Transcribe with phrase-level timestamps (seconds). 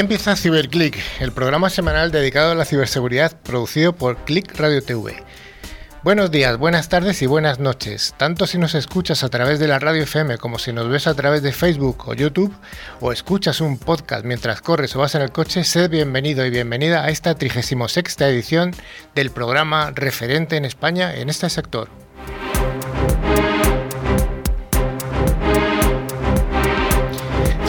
[0.00, 5.22] Empieza CiberClick, el programa semanal dedicado a la ciberseguridad producido por Click Radio TV.
[6.02, 8.14] Buenos días, buenas tardes y buenas noches.
[8.16, 11.12] Tanto si nos escuchas a través de la radio FM como si nos ves a
[11.12, 12.56] través de Facebook o YouTube
[13.00, 17.04] o escuchas un podcast mientras corres o vas en el coche, sed bienvenido y bienvenida
[17.04, 18.72] a esta 36 edición
[19.14, 21.99] del programa referente en España en este sector.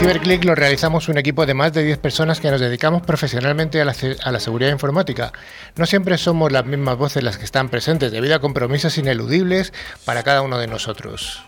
[0.02, 3.86] CiberClick lo realizamos un equipo de más de 10 personas que nos dedicamos profesionalmente a
[3.86, 5.32] la, a la, seguridad informática.
[5.76, 10.24] No siempre somos las mismas voces las que están presentes debido a compromisos ineludibles para
[10.24, 11.44] cada uno de nosotros.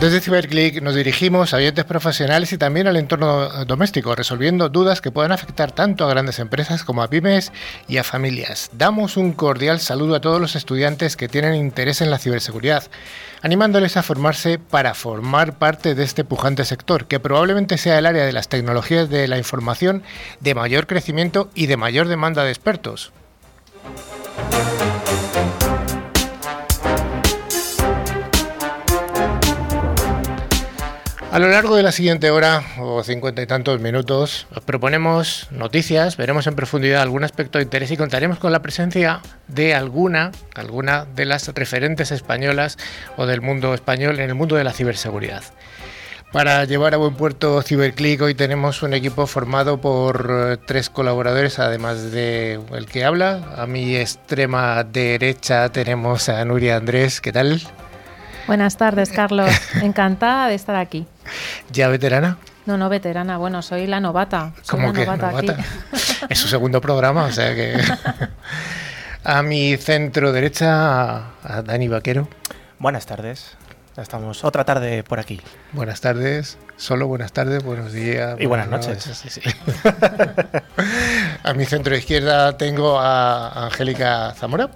[0.00, 5.10] Desde CiberClick nos dirigimos a oyentes profesionales y también al entorno doméstico, resolviendo dudas que
[5.10, 7.50] puedan afectar tanto a grandes empresas como a pymes
[7.88, 8.70] y a familias.
[8.72, 12.84] Damos un cordial saludo a todos los estudiantes que tienen interés en la ciberseguridad,
[13.42, 18.24] animándoles a formarse para formar parte de este pujante sector, que probablemente sea el área
[18.24, 20.04] de las tecnologías de la información
[20.38, 23.10] de mayor crecimiento y de mayor demanda de expertos.
[31.38, 36.16] A lo largo de la siguiente hora o cincuenta y tantos minutos os proponemos noticias,
[36.16, 41.04] veremos en profundidad algún aspecto de interés y contaremos con la presencia de alguna, alguna
[41.04, 42.76] de las referentes españolas
[43.16, 45.44] o del mundo español en el mundo de la ciberseguridad.
[46.32, 51.60] Para llevar a buen puerto CiberClick hoy tenemos un equipo formado por eh, tres colaboradores,
[51.60, 53.54] además de el que habla.
[53.56, 57.20] A mi extrema derecha tenemos a Nuria Andrés.
[57.20, 57.62] ¿Qué tal?
[58.48, 59.52] Buenas tardes, Carlos.
[59.82, 61.06] Encantada de estar aquí.
[61.70, 62.38] ¿Ya veterana?
[62.66, 63.38] No, no veterana.
[63.38, 64.52] Bueno, soy la novata.
[64.68, 65.56] ¿Cómo que novata?
[66.28, 67.80] es su segundo programa, o sea que...
[69.24, 72.28] a mi centro derecha, a Dani Vaquero.
[72.78, 73.56] Buenas tardes.
[73.96, 75.40] Ya estamos otra tarde por aquí.
[75.72, 76.56] Buenas tardes.
[76.76, 78.36] Solo buenas tardes, buenos días.
[78.38, 79.40] Y buenas, noches.
[81.42, 84.70] a mi centro izquierda tengo a Angélica Zamora.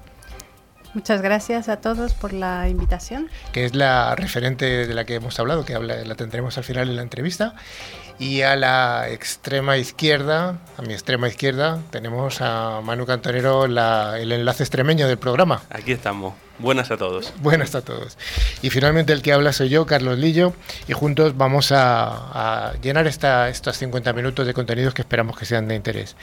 [0.95, 3.29] Muchas gracias a todos por la invitación.
[3.53, 6.95] Que es la referente de la que hemos hablado, que la tendremos al final de
[6.95, 7.55] la entrevista.
[8.19, 14.63] Y a la extrema izquierda, a mi extrema izquierda, tenemos a Manu Cantonero, el enlace
[14.63, 15.63] extremeño del programa.
[15.71, 16.35] Aquí estamos.
[16.59, 17.33] Buenas a todos.
[17.41, 18.19] Buenas a todos.
[18.61, 20.53] Y finalmente el que habla soy yo, Carlos Lillo,
[20.87, 25.67] y juntos vamos a, llenar esta, estos 50 minutos de contenidos que esperamos que sean
[25.67, 26.15] de interés.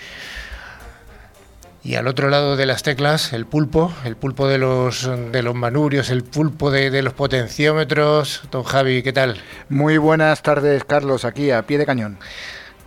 [1.82, 5.56] Y al otro lado de las teclas, el pulpo, el pulpo de los, de los
[5.56, 8.42] manurios, el pulpo de, los potenciómetros.
[8.52, 9.38] Don Javi, ¿qué tal?
[9.70, 12.18] Muy buenas tardes, Carlos, aquí a pie de cañón.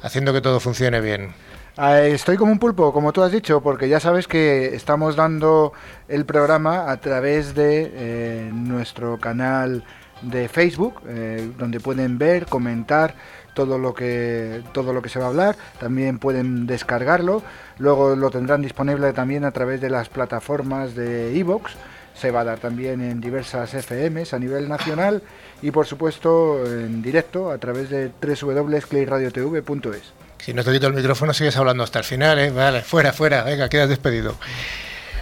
[0.03, 1.33] Haciendo que todo funcione bien.
[1.79, 5.73] Ah, estoy como un pulpo, como tú has dicho, porque ya sabes que estamos dando
[6.07, 9.85] el programa a través de eh, nuestro canal
[10.21, 13.15] de Facebook, eh, donde pueden ver, comentar
[13.55, 15.57] todo lo que todo lo que se va a hablar.
[15.79, 17.43] También pueden descargarlo.
[17.79, 21.73] Luego lo tendrán disponible también a través de las plataformas de iVoox.
[22.15, 25.23] Se va a dar también en diversas FMs a nivel nacional
[25.63, 30.13] y por supuesto en directo a través de www.clayradiotv.es.
[30.39, 32.51] Si no te quito el micrófono sigues hablando hasta el final, ¿eh?
[32.51, 34.35] Vale, fuera, fuera, venga, quedas despedido.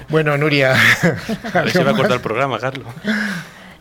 [0.08, 0.74] Bueno, Nuria.
[1.72, 2.86] se va a cortar el programa, Carlos.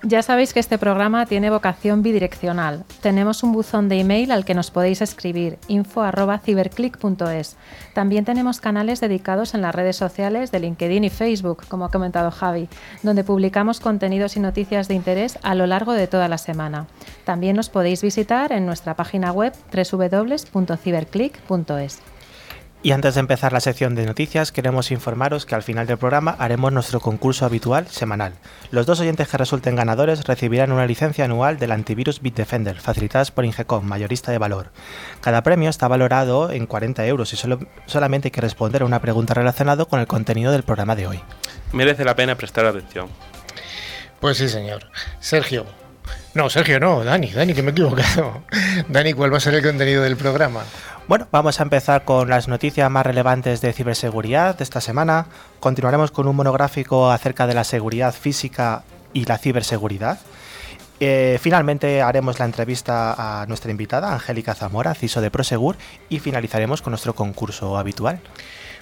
[0.03, 2.85] Ya sabéis que este programa tiene vocación bidireccional.
[3.01, 7.57] Tenemos un buzón de email al que nos podéis escribir info@ciberclick.es.
[7.93, 12.31] También tenemos canales dedicados en las redes sociales de LinkedIn y Facebook, como ha comentado
[12.31, 12.69] Javi,
[13.03, 16.87] donde publicamos contenidos y noticias de interés a lo largo de toda la semana.
[17.25, 21.99] También nos podéis visitar en nuestra página web www.ciberclick.es.
[22.81, 26.37] Y antes de empezar la sección de noticias, queremos informaros que al final del programa
[26.39, 28.35] haremos nuestro concurso habitual semanal.
[28.71, 33.43] Los dos oyentes que resulten ganadores recibirán una licencia anual del antivirus Bitdefender, facilitadas por
[33.43, 34.71] Ingecom, mayorista de valor.
[35.19, 39.01] Cada premio está valorado en 40 euros y solo, solamente hay que responder a una
[39.01, 41.19] pregunta relacionada con el contenido del programa de hoy.
[41.73, 43.09] Merece la pena prestar atención.
[44.21, 44.89] Pues sí, señor.
[45.19, 45.65] Sergio.
[46.33, 48.41] No, Sergio, no, Dani, Dani, que me he equivocado.
[48.87, 50.63] Dani, ¿cuál va a ser el contenido del programa?
[51.09, 55.25] Bueno, vamos a empezar con las noticias más relevantes de ciberseguridad de esta semana.
[55.59, 60.19] Continuaremos con un monográfico acerca de la seguridad física y la ciberseguridad.
[60.99, 65.77] Eh, finalmente haremos la entrevista a nuestra invitada, Angélica Zamora, CISO de Prosegur,
[66.09, 68.19] y finalizaremos con nuestro concurso habitual.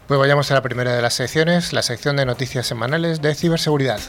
[0.06, 4.02] Pues vayamos a la primera de las secciones, la sección de noticias semanales de ciberseguridad.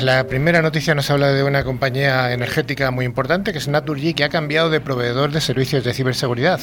[0.00, 4.24] La, primera noticia nos habla de una compañía energética muy importante, que es Naturgy, que
[4.24, 6.60] ha cambiado de proveedor de servicios de ciberseguridad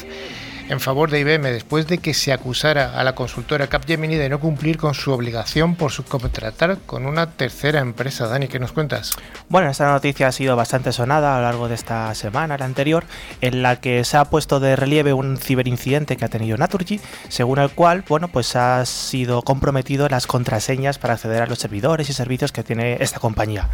[0.72, 4.40] en favor de IBM después de que se acusara a la consultora Capgemini de no
[4.40, 8.26] cumplir con su obligación por subcontratar con una tercera empresa.
[8.26, 9.12] Dani, ¿qué nos cuentas?
[9.50, 13.04] Bueno, esta noticia ha sido bastante sonada a lo largo de esta semana, la anterior,
[13.42, 17.58] en la que se ha puesto de relieve un ciberincidente que ha tenido Naturgy, según
[17.58, 22.14] el cual, bueno, pues ha sido comprometido las contraseñas para acceder a los servidores y
[22.14, 23.68] servicios que tiene esta compañía.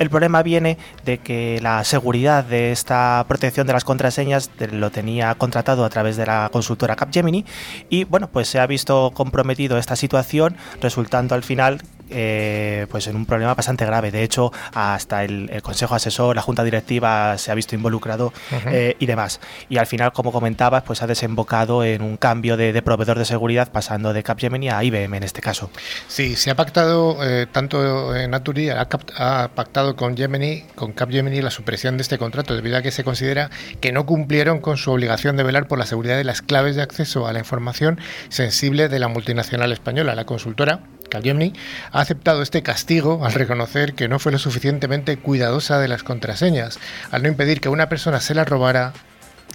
[0.00, 5.32] El problema viene de que la seguridad de esta protección de las contraseñas lo tenía
[5.36, 7.44] contratado a través de la consultora Capgemini
[7.88, 13.16] y bueno, pues se ha visto comprometido esta situación resultando al final eh, pues en
[13.16, 14.10] un problema bastante grave.
[14.10, 18.32] De hecho, hasta el, Consejo Asesor, la Junta Directiva se ha visto involucrado
[18.66, 19.40] eh, y demás.
[19.68, 23.70] Y al final, como comentabas, pues ha desembocado en un cambio de, proveedor de seguridad
[23.70, 25.70] pasando de Capgemini a IBM en este caso.
[26.08, 31.50] Sí, se ha pactado eh, tanto Naturi ha, ha, pactado con Gemini, con Capgemini la
[31.50, 35.36] supresión de este contrato debido a que se considera que no cumplieron con su obligación
[35.36, 38.98] de velar por la seguridad de las claves de acceso a la información sensible de
[38.98, 40.14] la multinacional española.
[40.14, 40.80] La consultora
[41.10, 41.52] Capgemini
[41.92, 46.78] ha aceptado este castigo al reconocer que no fue lo suficientemente cuidadosa de las contraseñas,
[47.10, 48.94] al no impedir que una persona se las robara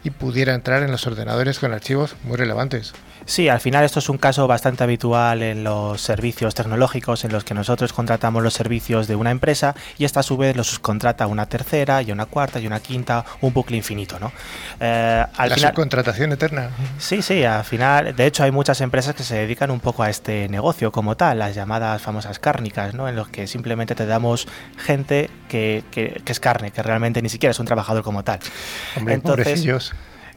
[0.04, 2.94] y pudiera entrar en los ordenadores con archivos muy relevantes.
[3.26, 7.44] Sí, al final esto es un caso bastante habitual en los servicios tecnológicos en los
[7.44, 11.26] que nosotros contratamos los servicios de una empresa y esta a su vez los subcontrata
[11.28, 14.32] una tercera y una cuarta y una quinta, un bucle infinito, ¿no?
[14.80, 16.70] Eh, al La subcontratación eterna.
[17.00, 20.10] Sí, sí, al final, de hecho hay muchas empresas que se dedican un poco a
[20.10, 23.10] este negocio como tal, las llamadas famosas cárnicas, ¿no?
[23.10, 27.52] En los que simplemente te damos gente que, que, es carne, que realmente ni siquiera
[27.52, 28.40] es un trabajador como tal.
[28.98, 29.94] Hombre, Entonces,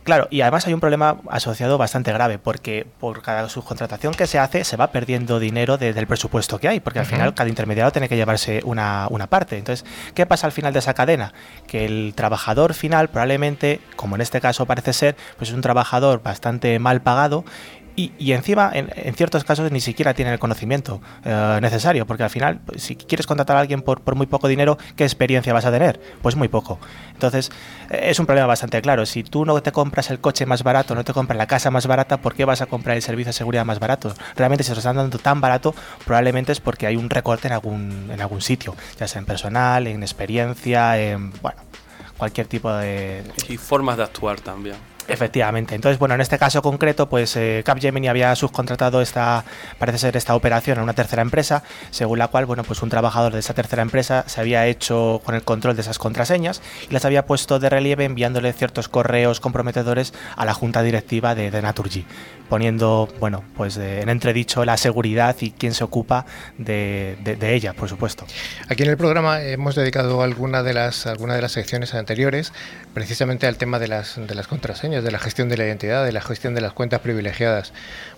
[0.09, 4.39] Claro, y además hay un problema asociado bastante grave, porque por cada subcontratación que se
[4.39, 8.09] hace se va perdiendo dinero del presupuesto que hay, porque al final cada intermediario tiene
[8.09, 9.59] que llevarse una, una, parte.
[9.59, 9.85] Entonces,
[10.15, 11.35] ¿qué pasa al final de esa cadena?
[11.67, 16.23] Que el trabajador final probablemente, como en este caso parece ser, pues es un trabajador
[16.23, 17.45] bastante mal pagado
[17.99, 22.61] y, encima, en, ciertos casos, ni siquiera tienen el conocimiento eh, necesario, porque al final,
[22.65, 26.01] pues, si quieres contratar a alguien por, muy poco dinero, ¿qué experiencia vas a tener?
[26.23, 26.79] Pues muy poco.
[27.13, 27.51] Entonces,
[27.91, 29.05] eh, es un problema bastante claro.
[29.05, 31.89] Si tú no te compras el coche más barato, no te compras la casa más
[31.89, 34.15] barata, ¿por qué vas a comprar el servicio de seguridad más barato?
[34.37, 35.75] Realmente, si se lo están dando tan barato,
[36.05, 39.89] probablemente es porque hay un recorte en algún, en algún sitio, ya sea en personal,
[39.89, 41.61] en experiencia, en, bueno,
[42.17, 43.25] cualquier tipo de...
[43.49, 44.77] Y formas de actuar también.
[45.09, 45.75] Efectivamente.
[45.75, 49.43] Entonces, bueno, en este caso concreto, pues eh, Capgemini había subcontratado esta,
[49.79, 53.33] parece ser esta operación a una tercera empresa, según la cual, bueno, pues un trabajador
[53.33, 56.61] de esa tercera empresa se había hecho con el control de esas contraseñas
[56.91, 61.51] y las había puesto de relieve enviándole ciertos correos comprometedores a la junta directiva de,
[61.51, 62.05] de Naturgy
[62.49, 66.25] poniendo, bueno, pues en entredicho la seguridad y quién se ocupa
[66.57, 68.27] de, ella, por supuesto.
[68.69, 72.53] Aquí en el programa hemos dedicado alguna de las, alguna de las secciones anteriores
[72.95, 76.13] precisamente al tema de las, de las contraseñas, de la gestión de la identidad, de
[76.13, 77.73] la gestión de las cuentas privilegiadas.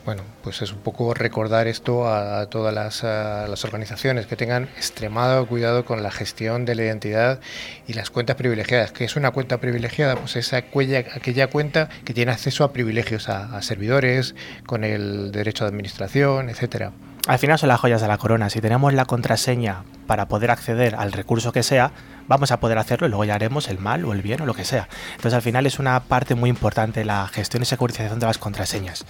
[0.05, 5.85] Bueno, pues es un poco recordar esto a, todas las, organizaciones que tengan extremado cuidado
[5.85, 7.41] con la gestión de la identidad
[7.87, 8.93] y las cuentas privilegiadas.
[8.93, 10.17] ¿Qué es una cuenta privilegiada?
[10.17, 14.35] Pues esa aquella, cuenta que tiene acceso a privilegios, a servidores,
[14.67, 16.93] con el derecho de administración, etcétera.
[17.27, 18.49] Al final son las joyas de la corona.
[18.49, 21.93] Si tenemos la contraseña para poder acceder al recurso que sea,
[22.31, 24.55] vamos a poder hacerlo y luego ya haremos el mal o el bien o lo
[24.55, 24.89] que sea.
[25.17, 29.05] Entonces al final es una parte muy importante la gestión y securización de las contraseñas.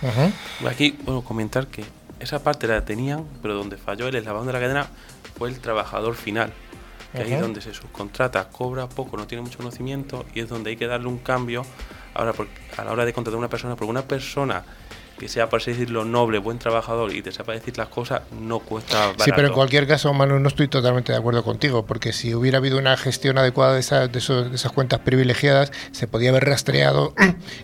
[0.66, 1.84] Aquí puedo comentar que
[2.18, 4.88] esa parte la tenían, pero donde falló el eslabón de la cadena
[5.38, 6.50] fue el trabajador final.
[7.12, 10.70] Que ahí es donde se subcontrata, cobra poco, no tiene mucho conocimiento y es donde
[10.70, 11.66] hay que darle un cambio
[12.14, 12.32] ahora
[12.78, 14.64] a la hora de contratar a una persona, porque una persona
[15.20, 18.60] que sea, por así decirlo, noble, buen trabajador y te sepa decir las cosas, no
[18.60, 19.24] cuesta barato.
[19.24, 22.56] Sí, pero en cualquier caso, Manu, no estoy totalmente de acuerdo contigo, porque si hubiera
[22.56, 27.14] habido una gestión adecuada de, esas, de, esas cuentas privilegiadas, se podía haber rastreado,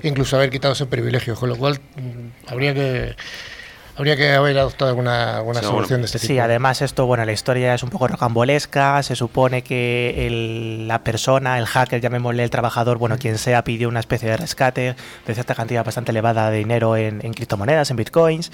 [0.03, 3.17] incluso haber quitado ese privilegio, con lo cual mm, habría que
[3.97, 6.35] Habría que haber adoptado alguna, alguna solución de este tipo.
[6.35, 9.03] Sí, además esto, bueno, la historia es un poco rocambolesca.
[9.03, 14.01] Se supone que la persona, el hacker, llamémosle el trabajador, bueno, quien sea, pidió una
[14.01, 18.53] especie de rescate de cierta cantidad bastante elevada de dinero en, criptomonedas, en bitcoins.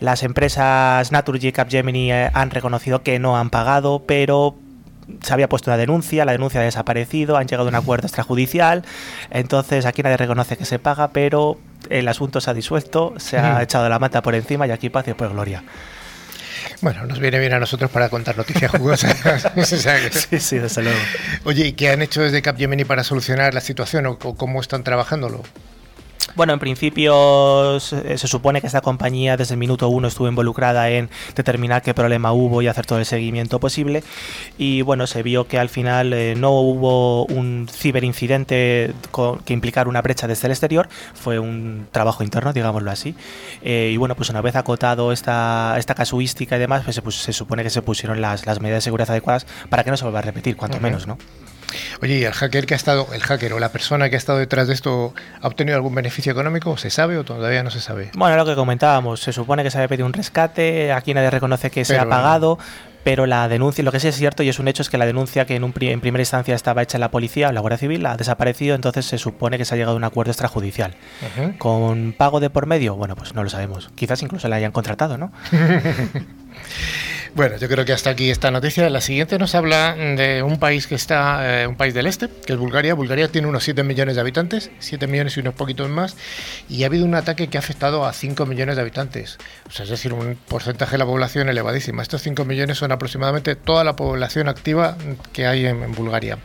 [0.00, 4.56] Las empresas Naturgy y Capgemini eh, han reconocido que no han pagado, pero
[5.22, 8.84] se había puesto una denuncia, la denuncia ha desaparecido, han llegado a un acuerdo extrajudicial,
[9.30, 11.58] entonces aquí nadie reconoce que se paga, pero
[11.90, 15.08] el asunto se ha disuelto, se ha echado la mata por encima y aquí paz
[15.08, 15.62] y pues gloria.
[16.80, 19.16] Bueno, nos viene bien a nosotros para contar noticias jugosas.
[20.28, 20.98] sí, sí, desde luego.
[21.44, 25.42] Oye, ¿y qué han hecho desde Capgemini para solucionar la situación o cómo están trabajándolo?
[26.34, 31.10] Bueno, en principio se, supone que esta compañía desde el minuto uno estuvo involucrada en
[31.34, 34.02] determinar qué problema hubo y hacer todo el seguimiento posible.
[34.56, 38.94] Y bueno, se vio que al final eh, no hubo un ciberincidente
[39.44, 43.14] que implicara una brecha desde el exterior, fue un trabajo interno, digámoslo así.
[43.62, 47.32] Eh, y bueno, pues una vez acotado esta, esta casuística y demás, pues se, se
[47.32, 50.20] supone que se pusieron las, las, medidas de seguridad adecuadas para que no se vuelva
[50.20, 51.18] a repetir, cuanto menos, ¿no?
[52.02, 54.38] Oye, ¿y el hacker que ha estado, el hacker o la persona que ha estado
[54.38, 56.76] detrás de esto, ha obtenido algún beneficio económico?
[56.76, 58.10] ¿Se sabe o todavía no se sabe?
[58.14, 61.70] Bueno, lo que comentábamos, se supone que se había pedido un rescate, aquí nadie reconoce
[61.70, 62.58] que se ha pagado,
[63.04, 65.06] pero la denuncia, lo que sí es cierto y es un hecho es que la
[65.06, 67.78] denuncia que en, un, en primera instancia estaba hecha en la policía o la Guardia
[67.78, 70.94] Civil ha desaparecido, entonces se supone que se ha llegado a un acuerdo extrajudicial.
[71.58, 72.94] ¿Con pago de por medio?
[72.94, 73.90] Bueno, pues no lo sabemos.
[73.94, 75.32] Quizás incluso la hayan contratado, ¿no?
[77.34, 78.90] Bueno, yo creo que hasta aquí esta noticia.
[78.90, 82.52] La siguiente nos habla de un país que está, eh, un país del este, que
[82.52, 82.92] es Bulgaria.
[82.92, 86.14] Bulgaria tiene unos 7 millones de habitantes, 7 millones y unos poquitos más,
[86.68, 89.38] y ha habido un ataque que ha afectado a 5 millones de habitantes.
[89.66, 92.02] O sea, es decir, un porcentaje de la población elevadísima.
[92.02, 94.98] Estos 5 millones son aproximadamente toda la población activa
[95.32, 96.36] que hay en, Bulgaria.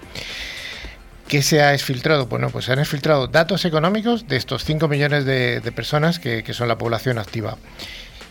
[1.28, 2.28] ¿Qué se ha exfiltrado?
[2.28, 6.54] Bueno, pues se han exfiltrado datos económicos de estos 5 millones de, personas que, que
[6.54, 7.58] son la población activa.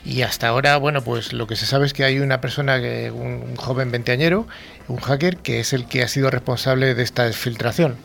[0.07, 2.77] Y hasta ahora, bueno, pues lo que se sabe es que hay una persona,
[3.13, 4.47] un, joven veinteañero,
[4.87, 7.97] un hacker, que es el que ha sido responsable de esta exfiltración.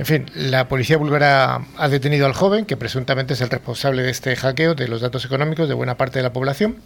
[0.00, 4.10] En fin, la policía búlgara ha detenido al joven, que presuntamente es el responsable de
[4.10, 6.76] este hackeo de los datos económicos de buena parte de la población,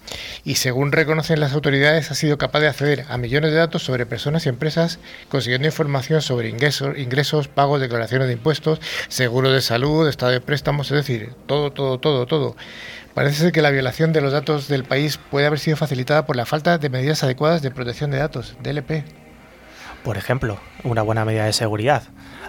[0.44, 4.04] y según reconocen las autoridades, ha sido capaz de acceder a millones de datos sobre
[4.04, 4.98] personas y empresas,
[5.30, 8.78] consiguiendo información sobre ingresos, ingresos pagos, declaraciones de impuestos,
[9.08, 12.56] seguros de salud, estado de préstamos, es decir, todo, todo, todo, todo.
[13.14, 16.34] Parece ser que la violación de los datos del país puede haber sido facilitada por
[16.34, 19.04] la falta de medidas adecuadas de protección de datos, DLP.
[20.02, 22.04] Por ejemplo, una buena medida de seguridad.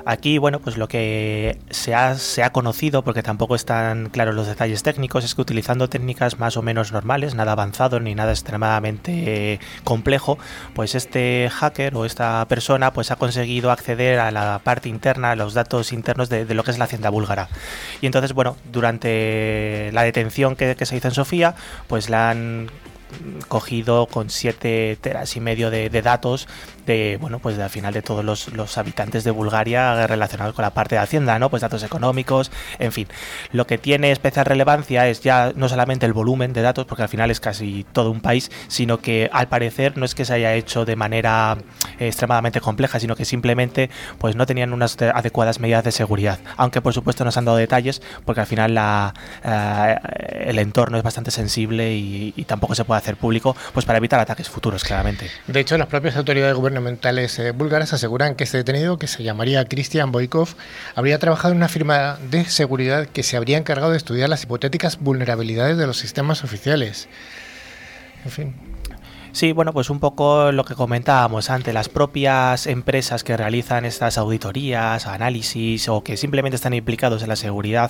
[0.06, 4.48] Aquí, bueno, pues lo que se ha, se ha conocido, porque tampoco están claros los
[4.48, 9.60] detalles técnicos, es que utilizando técnicas más o menos normales, nada avanzado ni nada extremadamente
[9.86, 10.38] complejo,
[10.74, 15.36] pues este hacker o esta persona pues ha conseguido acceder a la parte interna, a
[15.36, 17.48] los datos internos de, lo que es la hacienda búlgara.
[18.02, 21.56] Y entonces, bueno, durante la detención que, se hizo en Sofía,
[21.88, 22.70] pues la han
[23.48, 26.48] cogido con 7 teras y medio de, datos
[26.86, 30.72] de, bueno, pues de, al final de todos los, habitantes de Bulgaria relacionados con la
[30.72, 31.50] parte de Hacienda, ¿no?
[31.50, 33.08] Pues datos económicos, en fin.
[33.52, 37.10] Lo que tiene especial relevancia es ya no solamente el volumen de datos, porque al
[37.10, 40.54] final es casi todo un país, sino que al parecer no es que se haya
[40.54, 41.58] hecho de manera
[42.00, 46.40] extremadamente compleja, sino que simplemente pues no tenían unas adecuadas medidas de seguridad.
[46.58, 49.14] Aunque por supuesto nos han dado detalles, porque al final la,
[49.44, 49.96] eh,
[50.48, 54.20] el entorno es bastante sensible y, y tampoco se puede hacer público pues para evitar
[54.20, 55.30] ataques futuros, claramente.
[55.48, 56.73] De hecho, las propias autoridades gubernamentales
[57.40, 60.50] eh, búlgaras aseguran que este detenido, que se llamaría Christian Boykov,
[60.96, 65.00] habría trabajado en una firma de seguridad que se habría encargado de estudiar las hipotéticas
[65.00, 67.08] vulnerabilidades de los sistemas oficiales.
[68.26, 68.56] En fin.
[69.34, 74.20] Sí, bueno, pues un poco lo que comentábamos antes, las propias empresas que realizan estas
[74.20, 77.90] auditorías, análisis o que simplemente están implicados en la seguridad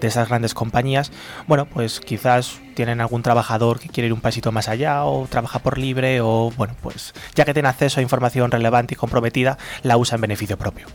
[0.00, 1.12] de esas grandes compañías,
[1.46, 5.60] bueno, pues quizás tienen algún trabajador que quiere ir un pasito más allá o trabaja
[5.60, 9.96] por libre o, bueno, pues ya que tiene acceso a información relevante y comprometida, la
[9.96, 10.88] usa en beneficio propio.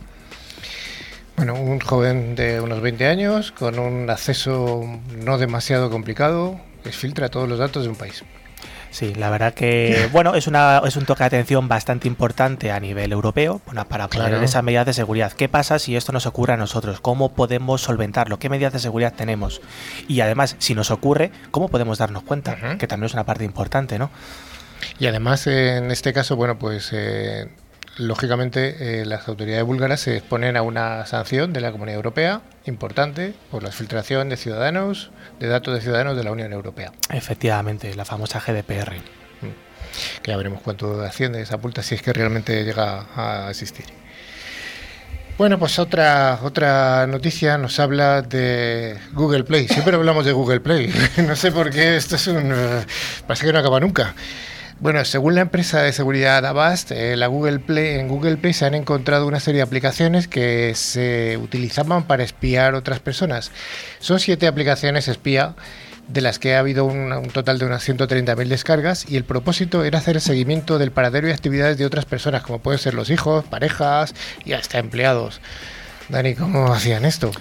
[1.37, 4.81] Bueno, un joven de unos 20 años con un acceso
[5.23, 8.25] no demasiado complicado, que filtra todos los datos de un país.
[8.95, 12.79] Sí, la verdad que bueno es una es un toque de atención bastante importante a
[12.79, 13.59] nivel europeo
[13.89, 15.33] para poner esas medidas de seguridad.
[15.33, 17.01] ¿Qué pasa si esto nos ocurre a nosotros?
[17.01, 18.39] ¿Cómo podemos solventarlo?
[18.39, 19.59] ¿Qué medidas de seguridad tenemos?
[20.07, 22.77] Y además, si nos ocurre, ¿cómo podemos darnos cuenta?
[22.77, 24.11] Que también es una parte importante, ¿no?
[24.97, 27.49] Y además, en este caso, bueno, pues eh,
[27.97, 33.33] lógicamente eh, las autoridades búlgaras se exponen a una sanción de la Comunidad Europea importante
[33.51, 36.91] por la filtración de ciudadanos, de datos de ciudadanos de la Unión Europea.
[37.09, 38.95] Efectivamente, la famosa GDPR.
[38.95, 40.21] Mm.
[40.21, 43.85] Que ya veremos cuánto asciende esa multa si es que realmente llega a existir.
[45.37, 49.67] Bueno, pues otra otra noticia nos habla de Google Play.
[49.67, 50.93] Siempre hablamos de Google Play.
[51.27, 52.53] no sé por qué esto es un
[53.27, 54.15] parece que no acaba nunca.
[54.79, 58.65] Bueno, según la empresa de seguridad Avast, eh, la Google Play, en Google Play se
[58.65, 63.51] han encontrado una serie de aplicaciones que se utilizaban para espiar otras personas.
[63.99, 65.55] Son siete aplicaciones espía
[66.09, 69.99] de las que ha habido un, total de unas 130.000 descargas y el propósito era
[69.99, 73.45] hacer el seguimiento del paradero y actividades de otras personas, como pueden ser los hijos,
[73.45, 74.13] parejas
[74.43, 75.39] y hasta empleados.
[76.09, 77.31] Dani, ¿cómo hacían esto?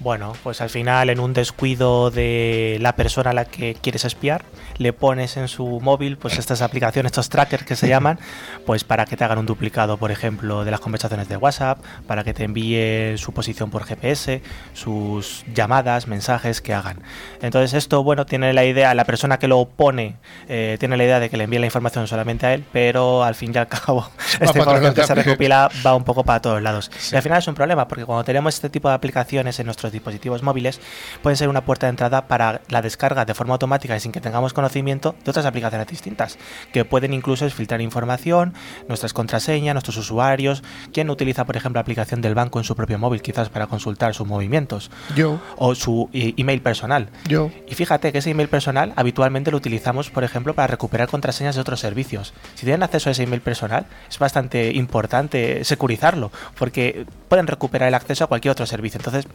[0.00, 4.46] Bueno, pues al final en un descuido de la persona a la que quieres espiar,
[4.78, 8.18] le pones en su móvil pues estas aplicaciones, estos trackers que se llaman,
[8.64, 12.24] pues para que te hagan un duplicado, por ejemplo, de las conversaciones de WhatsApp, para
[12.24, 14.40] que te envíe su posición por GPS,
[14.72, 17.02] sus llamadas, mensajes que hagan.
[17.42, 20.16] Entonces esto, bueno, tiene la idea, la persona que lo pone
[20.48, 23.34] eh, tiene la idea de que le envíe la información solamente a él, pero al
[23.34, 24.08] fin y al cabo
[24.40, 26.90] esta información que se recopila va un poco para todos lados.
[27.12, 29.92] Y al final es un problema, porque cuando tenemos este tipo de aplicaciones en nuestros
[29.92, 30.80] dispositivos móviles,
[31.22, 34.20] pueden ser una puerta de entrada para la descarga de forma automática y sin que
[34.20, 36.38] tengamos conocimiento de otras aplicaciones distintas,
[36.72, 38.54] que pueden incluso filtrar información,
[38.88, 42.98] nuestras contraseñas, nuestros usuarios, quién utiliza, por ejemplo, la aplicación del banco en su propio
[42.98, 44.90] móvil, quizás para consultar sus movimientos.
[45.16, 45.40] Yo.
[45.56, 47.08] O su email personal.
[47.28, 47.50] Yo.
[47.68, 51.60] Y fíjate que ese email personal habitualmente lo utilizamos, por ejemplo, para recuperar contraseñas de
[51.60, 52.32] otros servicios.
[52.54, 57.94] Si tienen acceso a ese email personal, es bastante importante securizarlo, porque pueden recuperar el
[57.94, 58.98] acceso a cualquier otro servicio.
[58.98, 59.26] Entonces,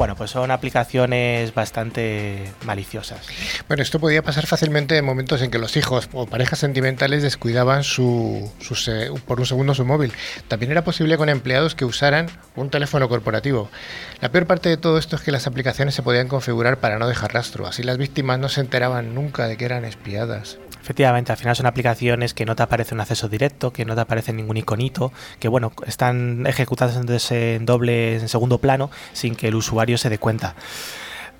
[0.00, 3.20] bueno, pues son aplicaciones bastante maliciosas.
[3.68, 7.84] Bueno, esto podía pasar fácilmente en momentos en que los hijos o parejas sentimentales descuidaban
[7.84, 8.50] su,
[9.26, 10.14] por un segundo su móvil.
[10.48, 13.68] También era posible con empleados que usaran un teléfono corporativo.
[14.22, 17.06] La peor parte de todo esto es que las aplicaciones se podían configurar para no
[17.06, 20.56] dejar rastro, así las víctimas no se enteraban nunca de que eran espiadas.
[20.80, 24.00] Efectivamente, al final son aplicaciones que no te aparece un acceso directo, que no te
[24.00, 26.96] aparece ningún iconito, que bueno, están ejecutadas
[27.30, 30.54] en doble, en segundo plano, sin que el usuario se dé cuenta.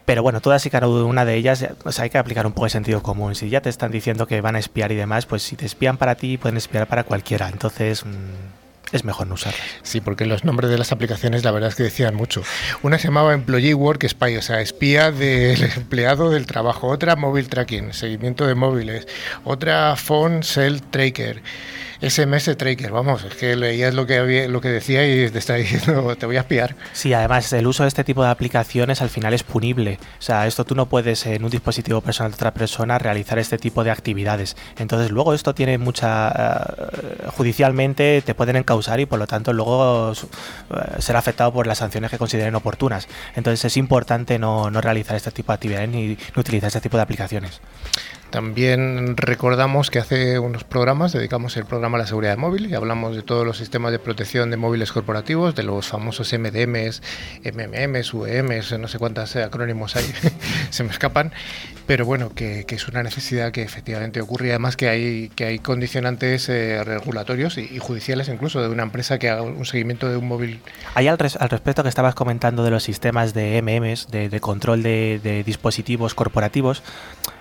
[0.04, 1.64] Pero bueno, todas y cada una de ellas
[1.98, 3.34] hay que aplicar un poco de sentido común.
[3.34, 5.98] Si ya te están diciendo que van a espiar y demás, pues si te espían
[5.98, 7.48] para ti, pueden espiar para cualquiera.
[7.48, 8.59] Entonces, mm,
[8.92, 9.60] es mejor no usarlas.
[9.82, 12.42] Sí, porque los nombres de las aplicaciones la verdad es que decían mucho.
[12.82, 16.88] Una se llamaba Employee Work Spy, o sea, espía del empleado del trabajo.
[16.88, 19.06] Otra Mobile Tracking, seguimiento de móviles.
[19.44, 21.42] Otra Phone Cell Tracker.
[22.00, 26.16] SMS Tracker, vamos, es que leías lo que, lo que decía y te está diciendo,
[26.18, 26.74] te voy a espiar.
[26.92, 29.98] Sí, además el uso de este tipo de aplicaciones al final es punible.
[30.18, 33.58] O sea, esto tú no puedes en un dispositivo personal de otra persona realizar este
[33.58, 34.56] tipo de actividades.
[34.78, 36.30] Entonces luego esto tiene mucha...
[36.30, 40.14] Eh, judicialmente te pueden encausar y por lo tanto luego uh,
[40.98, 43.08] será afectado por las sanciones que consideren oportunas.
[43.36, 46.96] Entonces es importante no, no realizar este tipo de actividades ni, ni utilizar este tipo
[46.96, 47.60] de aplicaciones.
[48.30, 53.16] También recordamos que hace unos programas dedicamos el programa a la seguridad móvil y hablamos
[53.16, 57.02] de todos los sistemas de protección de móviles corporativos, de los famosos MDMs,
[57.44, 60.04] MMMs, UEMs, no sé cuántos acrónimos hay,
[60.70, 61.32] se me escapan,
[61.86, 65.58] pero bueno, que, es una necesidad que efectivamente ocurre y además que hay, que hay
[65.58, 70.28] condicionantes eh, regulatorios y, judiciales incluso de una empresa que haga un seguimiento de un
[70.28, 70.60] móvil.
[70.94, 76.14] Hay al, respecto que estabas comentando de los sistemas de MMs, de, control de dispositivos
[76.14, 76.84] corporativos,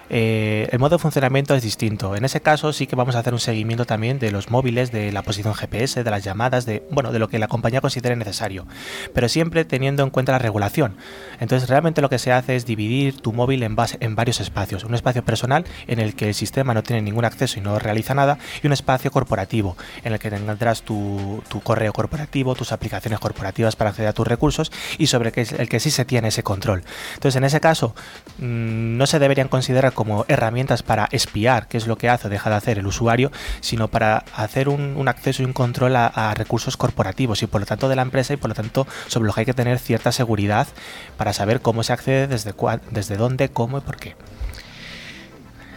[0.10, 2.16] eh, el modo de funcionamiento es distinto.
[2.16, 5.12] En ese caso sí que vamos a hacer un seguimiento también de los móviles, de
[5.12, 8.66] la posición GPS, de las llamadas, de bueno, de lo que la compañía considere necesario,
[9.14, 10.96] pero siempre teniendo en cuenta la regulación.
[11.40, 14.84] Entonces realmente lo que se hace es dividir tu móvil en, varios espacios.
[14.84, 18.14] Un espacio personal en el que el sistema no tiene ningún acceso y no realiza
[18.14, 23.76] nada, y un espacio corporativo en el que tendrás tu, correo corporativo, tus aplicaciones corporativas
[23.76, 26.84] para acceder a tus recursos y sobre el que, sí se tiene ese control.
[27.14, 27.96] Entonces en ese caso
[28.40, 32.30] mm, no se deberían considerar como herramientas para espiar qué es lo que hace o
[32.30, 36.78] deja de hacer el usuario, sino para hacer un, acceso y un control a, recursos
[36.78, 39.42] corporativos y por lo tanto de la empresa y por lo tanto sobre lo que
[39.42, 40.70] hay que tener cierta seguridad
[41.18, 42.54] para saber cómo se accede, desde,
[42.92, 44.16] desde dónde, cómo y por qué.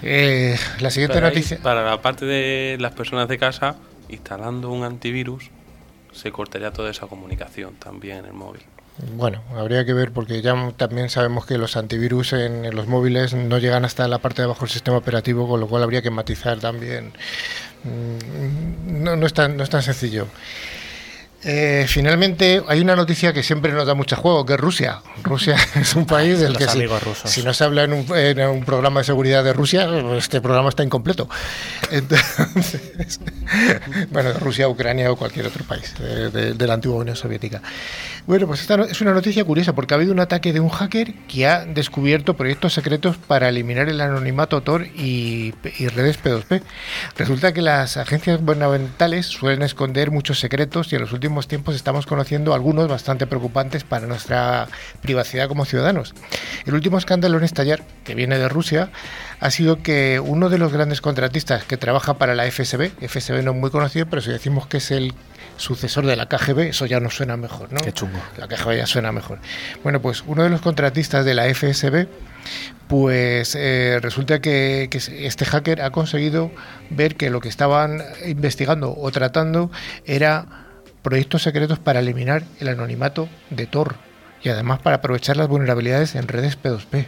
[0.03, 1.59] Eh, la siguiente noticia.
[1.61, 3.75] para la parte de las personas de casa,
[4.09, 5.51] instalando un antivirus,
[6.13, 8.63] se cortaría toda esa comunicación también en el móvil.
[9.17, 13.59] Bueno, habría que ver porque ya también sabemos que los antivirus en, los móviles no
[13.59, 16.61] llegan hasta la parte de abajo del sistema operativo, con lo cual habría que matizar
[16.61, 17.13] también.
[17.83, 20.29] Mm, no, no, es, tan, no es tan sencillo.
[21.45, 25.01] Eh, finalmente, hay una noticia que siempre nos da mucho juego, que es Rusia.
[25.25, 26.67] Rusia es un país del que
[27.25, 31.29] si, no se habla en un, programa de seguridad de Rusia, este programa está incompleto.
[31.91, 33.21] Entonces,
[34.11, 37.61] bueno, Rusia, Ucrania o cualquier otro país de, la antigua Unión Soviética.
[38.25, 41.13] Bueno, pues esta es una noticia curiosa porque ha habido un ataque de un hacker
[41.27, 46.63] que ha descubierto proyectos secretos para eliminar el anonimato Tor y, y redes P2P.
[47.17, 52.07] Resulta que las agencias gubernamentales suelen esconder muchos secretos y en los últimos tiempos estamos
[52.07, 54.69] conociendo algunos bastante preocupantes para nuestra
[55.01, 56.15] privacidad como ciudadanos.
[56.67, 58.91] El último escándalo en estallar, que viene de Rusia,
[59.41, 63.53] ha sido que uno de los grandes contratistas que trabaja para la FSB, FSB no
[63.53, 65.15] es muy conocido, pero si decimos que es el
[65.57, 67.81] sucesor de la KGB, eso ya nos suena mejor, ¿no?
[67.81, 68.19] Qué chungo.
[68.37, 69.39] La KGB ya suena mejor.
[69.83, 72.07] Bueno, pues uno de los contratistas de la FSB,
[72.89, 76.51] pues eh, resulta que, que, este hacker ha conseguido
[76.91, 79.71] ver que lo que estaban investigando o tratando
[80.05, 80.47] era
[81.03, 83.97] proyectos secretos para eliminar el anonimato de Tor
[84.43, 87.07] y además para aprovechar las vulnerabilidades en redes P2P.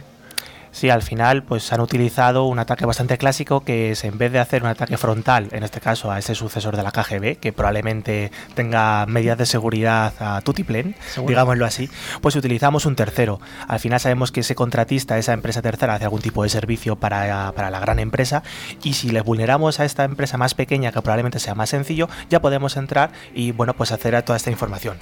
[0.75, 4.39] Sí, al final pues han utilizado un ataque bastante clásico que es en vez de
[4.39, 8.29] hacer un ataque frontal, en este caso a ese sucesor de la KGB, que probablemente
[8.55, 10.93] tenga medidas de seguridad a tutiplén,
[11.25, 13.39] digámoslo así, pues utilizamos un tercero.
[13.69, 17.53] Al final sabemos que ese contratista, esa empresa tercera, hace algún tipo de servicio para,
[17.53, 18.43] para la gran empresa
[18.83, 22.41] y si le vulneramos a esta empresa más pequeña, que probablemente sea más sencillo, ya
[22.41, 24.97] podemos entrar y bueno, pues hacer toda esta información.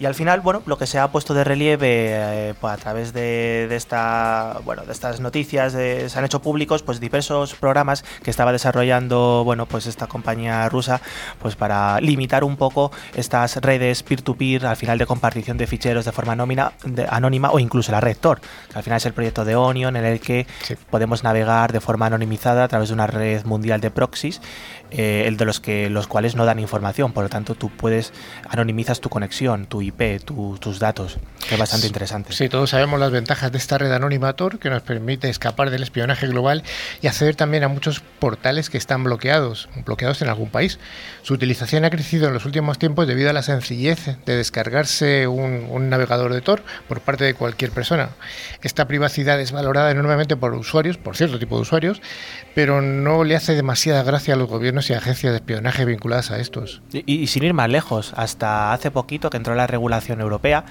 [0.00, 3.12] Y al final, bueno, lo que se ha puesto de relieve eh, pues, a través
[3.12, 8.52] de, esta, bueno, de estas noticias, se han hecho públicos pues diversos programas que estaba
[8.52, 11.00] desarrollando, bueno, pues esta compañía rusa,
[11.40, 16.12] pues para limitar un poco estas redes peer-to-peer, al final de compartición de ficheros de
[16.12, 16.72] forma anónima,
[17.08, 20.04] anónima o incluso la red Tor, que al final es el proyecto de Onion en
[20.04, 20.46] el que
[20.90, 24.40] podemos navegar de forma anonimizada a través de una red mundial de proxies
[24.90, 28.12] eh, el de los que los cuales no dan información, por lo tanto tú puedes
[28.48, 30.22] anonimizas tu conexión, tu IP,
[30.60, 31.16] tus datos,
[31.54, 32.32] es bastante interesante.
[32.32, 36.26] Sí, todos sabemos las ventajas de esta red anonimator que nos permite escapar del espionaje
[36.26, 36.62] global
[37.00, 40.78] y acceder también a muchos portales que están bloqueados, bloqueados en algún país.
[41.22, 45.66] Su utilización ha crecido en los últimos tiempos debido a la sencillez de descargarse un,
[45.70, 48.10] un navegador de Tor por parte de cualquier persona.
[48.62, 52.00] Esta privacidad es valorada enormemente por usuarios, por cierto tipo de usuarios,
[52.54, 56.38] pero no le hace demasiada gracia a los gobiernos y agencias de espionaje vinculadas a
[56.38, 56.82] estos.
[56.92, 60.64] Y, sin ir más lejos, hasta hace poquito que entró la regulación europea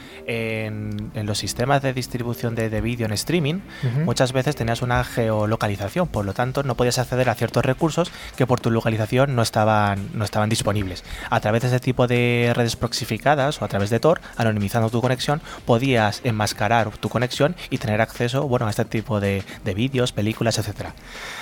[0.67, 3.59] en, los sistemas de distribución de, vídeo en streaming,
[4.05, 8.45] muchas veces tenías una geolocalización, por lo tanto no podías acceder a ciertos recursos que
[8.45, 11.03] por tu localización no estaban, no estaban disponibles.
[11.29, 15.01] A través de ese tipo de redes proxificadas o a través de Tor, anonimizando tu
[15.01, 20.11] conexión, podías enmascarar tu conexión y tener acceso bueno, a este tipo de, de vídeos,
[20.11, 20.93] películas, etcétera.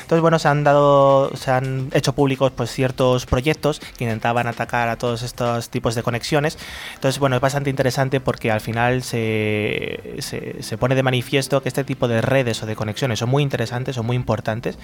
[0.05, 4.87] Entonces, bueno, se han dado, se han hecho públicos pues ciertos proyectos que intentaban atacar
[4.87, 6.59] a todos estos tipos de conexiones.
[6.93, 11.83] Entonces, bueno, es bastante interesante porque al final se, se, pone de manifiesto que este
[11.83, 14.77] tipo de redes o de conexiones son muy interesantes, son muy importantes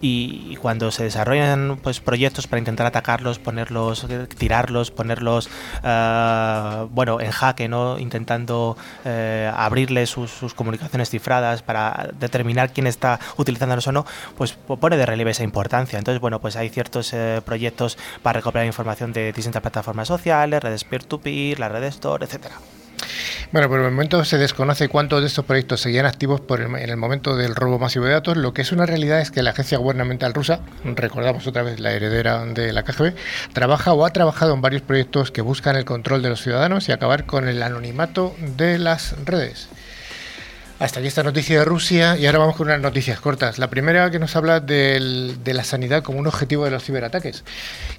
[0.00, 5.48] y, cuando se desarrollan pues proyectos para intentar atacarlos, ponerlos, tirarlos, ponerlos,
[5.82, 7.98] uh, bueno, en jaque, ¿no?
[7.98, 9.08] Intentando uh,
[9.56, 15.06] abrirles sus, sus, comunicaciones cifradas para determinar quién está utilizándolos o no, pues pone de
[15.06, 15.98] relieve esa importancia.
[15.98, 20.84] Entonces, bueno, pues hay ciertos eh, proyectos para recopilar información de distintas plataformas sociales, redes
[20.84, 22.56] peer-to-peer, la red Store, etcétera.
[23.50, 26.96] Bueno, por el momento se desconoce cuántos de estos proyectos seguían activos por en el
[26.96, 28.36] momento del robo masivo de datos.
[28.36, 31.92] Lo que es una realidad es que la agencia gubernamental rusa, recordamos otra vez la
[31.92, 33.14] heredera de la KGB,
[33.54, 36.92] trabaja o ha trabajado en varios proyectos que buscan el control de los ciudadanos y
[36.92, 39.68] acabar con el anonimato de las redes.
[40.78, 43.58] Hasta aquí esta noticia de Rusia y ahora vamos con unas noticias cortas.
[43.58, 47.42] La primera que nos habla de la sanidad como un objetivo de los ciberataques.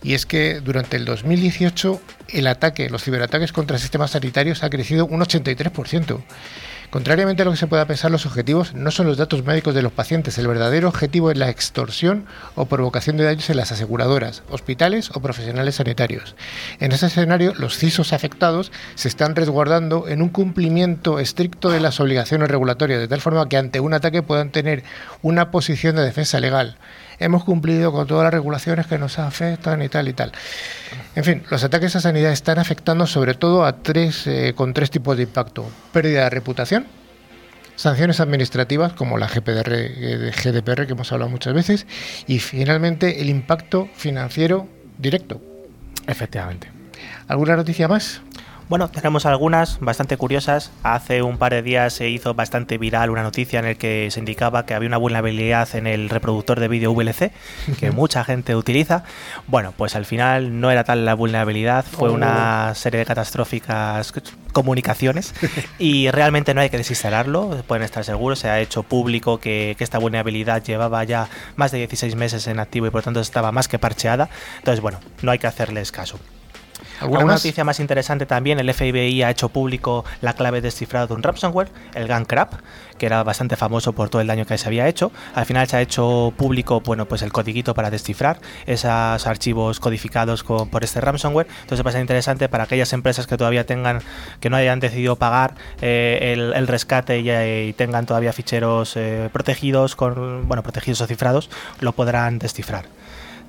[0.01, 5.05] Y es que durante el 2018 el ataque, los ciberataques contra sistemas sanitarios ha crecido
[5.07, 6.21] un 83%.
[6.89, 9.84] Contrariamente a lo que se pueda pensar, los objetivos no son los datos médicos de
[9.84, 10.39] los pacientes.
[10.39, 12.25] El verdadero objetivo es la extorsión
[12.56, 16.36] o provocación de daños en las aseguradoras, hospitales o profesionales sanitarios.
[16.80, 21.99] En ese escenario, los CISOs afectados se están resguardando en un cumplimiento estricto de las
[21.99, 24.84] obligaciones regulatorias, de tal forma que ante un ataque puedan tener
[25.21, 26.75] una posición de defensa legal
[27.19, 30.32] hemos cumplido con todas las regulaciones que nos afectan y tal y tal.
[31.15, 34.89] En fin, los ataques a sanidad están afectando sobre todo a tres, eh, con tres
[34.89, 35.69] tipos de impacto.
[35.91, 36.88] Pérdida de reputación,
[37.75, 41.88] sanciones administrativas como la GPDR, eh, GDPR que hemos hablado muchas veces
[42.27, 45.41] y finalmente el impacto financiero directo.
[46.08, 46.71] Efectivamente.
[47.27, 48.21] ¿Alguna noticia más?
[48.69, 50.71] Bueno, tenemos algunas bastante curiosas.
[50.84, 54.19] Hace un par de días se hizo bastante viral una noticia en el que se
[54.19, 57.32] indicaba que había una vulnerabilidad en el reproductor de vídeo VLC
[57.79, 59.05] que mucha gente utiliza.
[59.47, 62.75] Bueno, pues al final no era tal la vulnerabilidad, fue una oh.
[62.75, 64.13] serie de catastróficas
[64.53, 65.34] comunicaciones
[65.79, 69.84] y realmente no hay que desinstalarlo, pueden estar seguros, se ha hecho público que, que,
[69.84, 73.51] esta vulnerabilidad llevaba ya más de 16 meses en activo y por lo tanto estaba
[73.51, 76.19] más que parcheada, entonces bueno, no hay que hacerles caso.
[76.99, 78.59] ¿Alguna noticia más interesante también?
[78.59, 82.53] El FBI ha hecho público la clave descifrada de un ransomware, el GunCrap,
[82.97, 85.12] que era bastante famoso por todo el daño que se había hecho.
[85.33, 90.43] Al final se ha hecho público bueno, pues el codiguito para descifrar esos archivos codificados
[90.43, 91.47] por este ransomware.
[91.62, 94.01] Entonces va a ser interesante para aquellas empresas que todavía tengan,
[94.39, 100.47] que no hayan decidido pagar eh, el, rescate y, tengan todavía ficheros eh, protegidos, con,
[100.47, 102.85] bueno, protegidos o cifrados, lo podrán descifrar.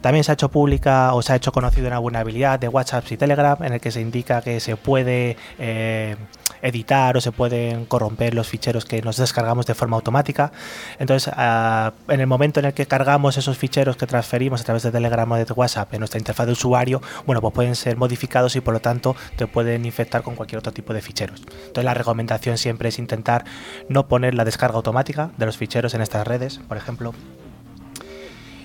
[0.00, 3.16] También se ha hecho pública o se ha hecho conocido una vulnerabilidad de WhatsApp y
[3.16, 6.16] Telegram en el que se indica que se puede eh,
[6.62, 10.52] editar o se pueden corromper los ficheros que nos descargamos de forma automática.
[10.98, 14.82] Entonces, ah, en el momento en el que cargamos esos ficheros que transferimos a través
[14.82, 18.56] de Telegram o de WhatsApp en nuestra interfaz de usuario, bueno, pues pueden ser modificados
[18.56, 21.40] y por lo tanto te pueden infectar con cualquier otro tipo de ficheros.
[21.40, 23.44] Entonces, la recomendación siempre es intentar
[23.88, 27.12] no poner la descarga automática de los ficheros en estas redes, por ejemplo.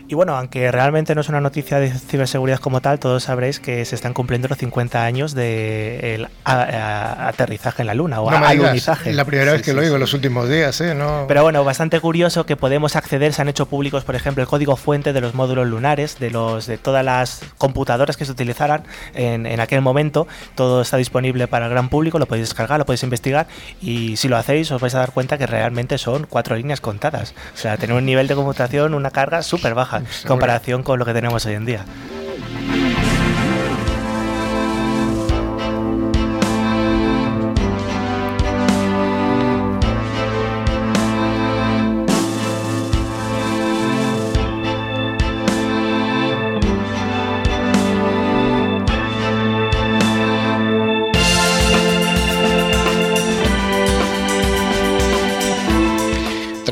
[0.08, 3.84] Y bueno, aunque realmente no es una noticia de ciberseguridad como tal, todos sabréis que
[3.86, 9.14] se están cumpliendo los 50 años del aterrizaje en la Luna o no alunizaje.
[9.14, 10.96] La primera vez que lo oigo en los últimos días, ¿eh?
[11.28, 14.76] Pero bueno, bastante curioso que podemos acceder, se han hecho públicos, por ejemplo, el código
[14.76, 18.84] fuente de los módulos lunares, de los de todas las computadoras que se utilizaran
[19.16, 20.28] en, en aquel momento.
[20.54, 23.48] Todo está disponible para el gran público, lo podéis descargar, lo podéis investigar
[23.82, 27.34] y si lo hacéis os vais a dar cuenta que realmente son cuatro líneas contadas.
[27.56, 31.06] O sea, tener un nivel de computación, una carga súper baja en comparación con lo
[31.06, 31.86] que tenemos hoy en día.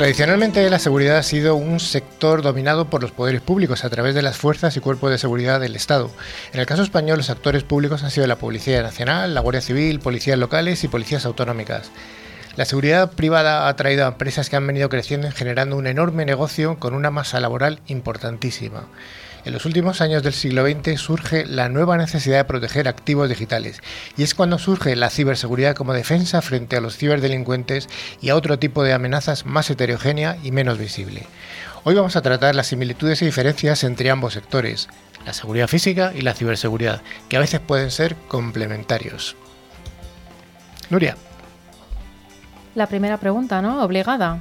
[0.04, 4.22] Tradicionalmente la seguridad ha sido un sector dominado por los poderes públicos a través de
[4.22, 6.12] las fuerzas y cuerpos de seguridad del Estado.
[6.52, 10.02] En el caso español los actores públicos han sido la Policía Nacional, la Guardia Civil,
[10.02, 11.90] policías locales y policías autonómicas.
[12.58, 16.80] La seguridad privada ha traído a empresas que han venido creciendo generando un enorme negocio
[16.80, 18.88] con una masa laboral importantísima.
[19.46, 23.82] En los últimos años del siglo XX surge la nueva necesidad de proteger activos digitales
[24.16, 27.90] y es cuando surge la ciberseguridad como defensa frente a los ciberdelincuentes
[28.22, 31.28] y a otro tipo de amenazas más heterogénea y menos visible.
[31.84, 34.88] Hoy vamos a tratar las similitudes y diferencias entre ambos sectores,
[35.26, 39.36] la seguridad física y la ciberseguridad, que a veces pueden ser complementarios.
[40.90, 41.18] Nuria.
[42.76, 43.84] La primera pregunta, ¿no?
[43.84, 44.40] Obligada.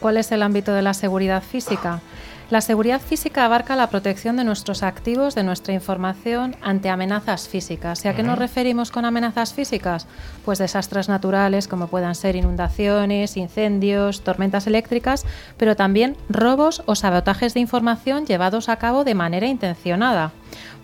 [0.00, 2.00] ¿Cuál es el ámbito de la seguridad física?
[2.48, 8.04] La seguridad física abarca la protección de nuestros activos, de nuestra información ante amenazas físicas.
[8.04, 10.06] ¿Y a qué nos referimos con amenazas físicas?
[10.44, 17.52] Pues desastres naturales como puedan ser inundaciones, incendios, tormentas eléctricas, pero también robos o sabotajes
[17.52, 20.30] de información llevados a cabo de manera intencionada.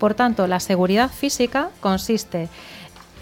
[0.01, 2.49] Por tanto, la seguridad física consiste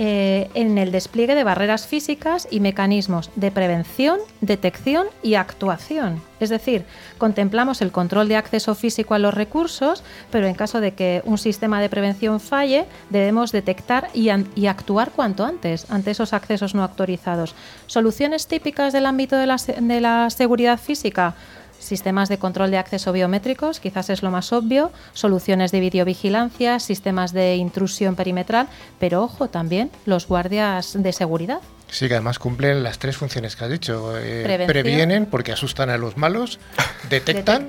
[0.02, 6.22] eh, en el despliegue de barreras físicas y mecanismos de prevención, detección y actuación.
[6.40, 6.86] Es decir,
[7.18, 11.36] contemplamos el control de acceso físico a los recursos, pero en caso de que un
[11.36, 17.54] sistema de prevención falle, debemos detectar y, actuar cuanto antes ante esos accesos no autorizados.
[17.86, 21.34] Soluciones típicas del ámbito de la seguridad física
[21.80, 27.32] sistemas de control de acceso biométricos, quizás es lo más obvio, soluciones de videovigilancia, sistemas
[27.32, 28.68] de intrusión perimetral,
[29.00, 31.60] pero ojo también los guardias de seguridad.
[31.90, 34.14] Sí, que además cumplen las tres funciones que has dicho.
[34.16, 36.60] Eh, previenen porque asustan a los malos,
[37.10, 37.66] detectan,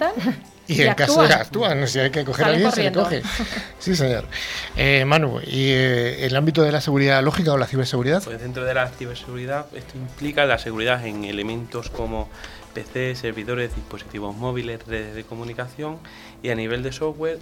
[0.68, 1.88] y, en caso de actúan.
[1.88, 3.22] Si hay que coger a alguien, se le coge.
[3.80, 4.26] Sí, señor.
[4.78, 8.24] Eh, Manu, ¿y eh, el ámbito de la seguridad lógica o la ciberseguridad?
[8.24, 12.30] Pues dentro de la ciberseguridad, esto implica la seguridad en elementos como
[12.74, 15.98] PC, servidores, dispositivos móviles, redes de comunicación
[16.42, 17.40] y a nivel de software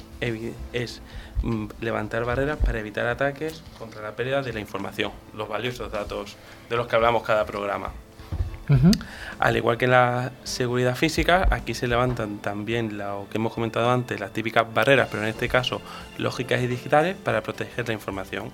[0.74, 1.02] es
[1.44, 6.36] mm, levantar barreras para evitar ataques contra la pérdida de la información, los valiosos datos
[6.70, 7.92] de los que hablamos cada programa.
[9.40, 13.90] Al igual que en la seguridad física, aquí se levantan también lo que hemos comentado
[13.90, 15.82] antes, las típicas barreras, pero en este caso
[16.20, 18.52] lógicas y digitales para proteger la información.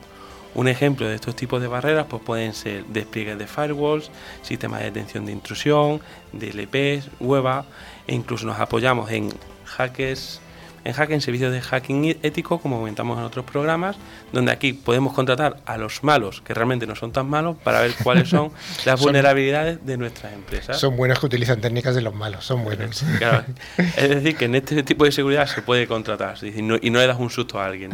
[0.56, 4.10] Un ejemplo de estos tipos de barreras pues pueden ser despliegues de firewalls,
[4.42, 6.00] sistemas de detención de intrusión,
[6.32, 7.66] DLPs, WebA
[8.08, 9.30] e incluso nos apoyamos en
[9.66, 10.40] hackers
[10.86, 13.98] en hacking, servicios de hacking ético, como comentamos en otros programas,
[14.32, 17.94] donde aquí podemos contratar a los malos, que realmente no son tan malos, para ver
[18.04, 18.52] cuáles son
[18.86, 20.80] las vulnerabilidades de nuestras empresas.
[20.80, 23.04] Son buenos que utilizan técnicas de los malos, son buenos.
[23.98, 27.00] es decir, que en este tipo de seguridad se puede contratar y no, y no
[27.00, 27.92] le das un susto a alguien.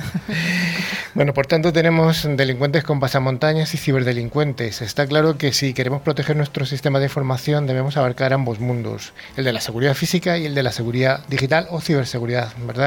[1.13, 4.81] bueno, por tanto tenemos delincuentes con pasamontañas y ciberdelincuentes.
[4.81, 9.45] Está claro que si queremos proteger nuestro sistema de información debemos abarcar ambos mundos, el
[9.45, 12.80] de la seguridad física y el de la seguridad digital o ciberseguridad, ¿verdad?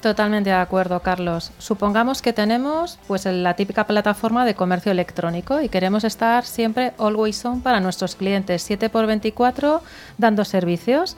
[0.00, 1.52] Totalmente de acuerdo, Carlos.
[1.58, 7.44] Supongamos que tenemos pues la típica plataforma de comercio electrónico y queremos estar siempre always
[7.44, 9.82] on para nuestros clientes, 7 por 24
[10.18, 11.16] dando servicios.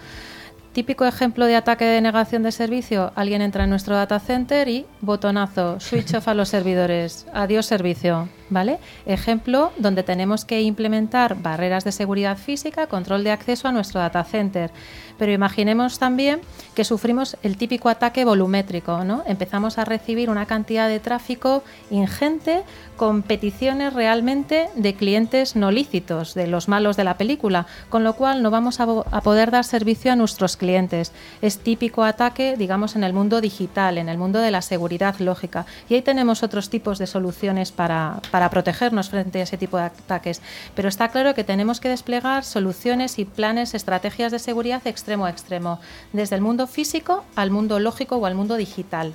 [0.73, 4.87] Típico ejemplo de ataque de negación de servicio, alguien entra en nuestro data center y
[5.01, 8.29] botonazo, switch off a los servidores, adiós servicio.
[8.51, 8.79] ¿Vale?
[9.07, 14.25] Ejemplo, donde tenemos que implementar barreras de seguridad física, control de acceso a nuestro data
[14.25, 14.71] center.
[15.19, 16.41] Pero imaginemos también
[16.75, 19.25] que sufrimos el típico ataque volumétrico, ¿no?
[19.27, 22.63] Empezamos a recibir una cantidad de tráfico ingente
[22.97, 28.15] con peticiones realmente de clientes no lícitos, de los malos de la película, con lo
[28.15, 31.13] cual no vamos a, a poder dar servicio a nuestros clientes.
[31.43, 35.67] Es típico ataque, digamos, en el mundo digital, en el mundo de la seguridad lógica.
[35.89, 39.85] Y ahí tenemos otros tipos de soluciones para, para protegernos frente a ese tipo de
[39.85, 40.40] ataques.
[40.74, 45.31] Pero está claro que tenemos que desplegar soluciones y planes, estrategias de seguridad extremo a
[45.31, 45.81] extremo,
[46.12, 49.12] desde el mundo físico al mundo lógico o al mundo digital.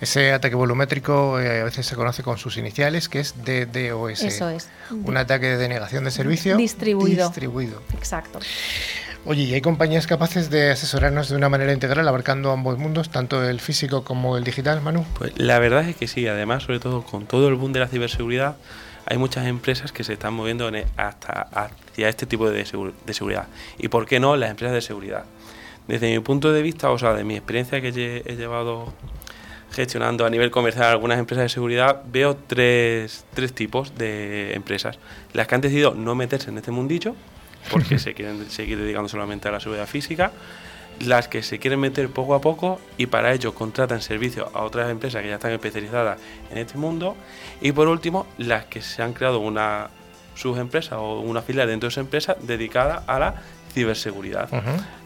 [0.00, 4.22] Ese ataque volumétrico eh, a veces se conoce con sus iniciales, que es DDoS.
[4.22, 4.68] Eso es.
[4.90, 7.26] Un ataque de denegación de servicio Distribuido.
[7.26, 7.82] distribuido.
[7.94, 8.38] Exacto.
[9.28, 13.42] Oye, ¿y hay compañías capaces de asesorarnos de una manera integral, abarcando ambos mundos, tanto
[13.42, 15.04] el físico como el digital, Manu?
[15.18, 17.88] Pues la verdad es que sí, además, sobre todo con todo el boom de la
[17.88, 18.56] ciberseguridad,
[19.04, 22.92] hay muchas empresas que se están moviendo en e- hasta hacia este tipo de, segu-
[23.04, 23.48] de seguridad.
[23.78, 25.24] ¿Y por qué no las empresas de seguridad?
[25.88, 27.88] Desde mi punto de vista, o sea, de mi experiencia que
[28.24, 28.92] he llevado
[29.72, 34.98] gestionando a nivel comercial algunas empresas de seguridad, veo tres, tres tipos de empresas.
[35.32, 37.14] Las que han decidido no meterse en este mundillo,
[37.70, 40.32] porque se quieren seguir dedicando solamente a la seguridad física,
[41.00, 44.90] las que se quieren meter poco a poco y para ello contratan servicios a otras
[44.90, 46.18] empresas que ya están especializadas
[46.50, 47.16] en este mundo,
[47.60, 49.88] y por último, las que se han creado una
[50.34, 53.34] subempresa o una filial dentro de esa empresa dedicada a la
[53.72, 54.48] ciberseguridad.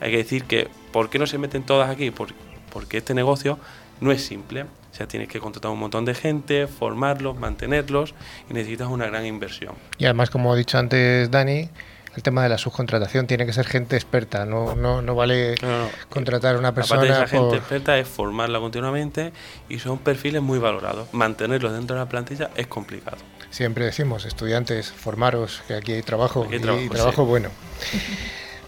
[0.01, 2.11] Hay que decir que, ¿por qué no se meten todas aquí?
[2.11, 2.35] Por-
[2.73, 3.59] porque este negocio
[4.01, 4.63] no es simple.
[4.63, 8.15] O sea, tienes que contratar un montón de gente, formarlos, mantenerlos
[8.49, 9.75] y necesitas una gran inversión.
[9.99, 11.69] Y además, como ha dicho antes Dani,
[12.17, 15.69] el tema de la subcontratación tiene que ser gente experta, no, no, no vale No,
[15.69, 15.91] no, no.
[16.09, 19.33] contratar a una Aparte de persona esa gente experta es formarla continuamente
[19.69, 21.09] y son perfiles muy valorados.
[21.13, 23.19] Mantenerlos dentro de la plantilla es complicado.
[23.51, 27.29] Siempre decimos, estudiantes, formaros, que aquí hay trabajo, Aquí hay y- trabajo, y trabajo sí.
[27.29, 27.49] bueno.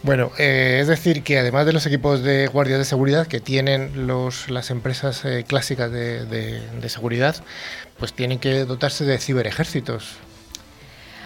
[0.05, 4.09] Bueno, eh, es decir, que además de los equipos de guardias de seguridad que tienen
[4.09, 7.37] los, las empresas eh, clásicas de, de- de seguridad,
[7.99, 10.17] pues tienen que dotarse de ciberejércitos.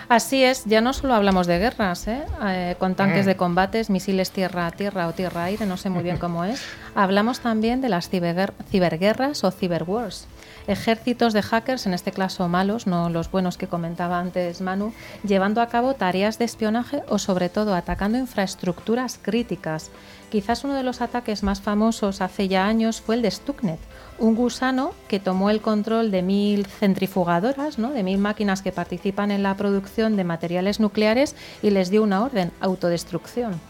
[0.08, 2.22] Así es, ya no solo hablamos de guerras, ¿eh?
[2.44, 3.28] Eh, con tanques Mm.
[3.28, 6.62] de combates, misiles tierra-tierra o tierra-aire, no sé muy bien cómo es.
[6.94, 10.28] Hablamos también de las ciberguer- ciberguerras o cyberwars.
[10.68, 14.92] Ejércitos de hackers, en este caso malos, no los buenos que comentaba antes Manu,
[15.24, 19.90] llevando a cabo tareas de espionaje o sobre todo atacando infraestructuras críticas.
[20.30, 23.78] Quizás uno de los ataques más famosos hace ya años fue el de Stuxnet,
[24.18, 27.90] un gusano que tomó el control de mil centrifugadoras, ¿no?
[27.92, 32.22] de mil máquinas que participan en la producción de materiales nucleares y les dio una
[32.22, 33.61] orden, autodestrucción.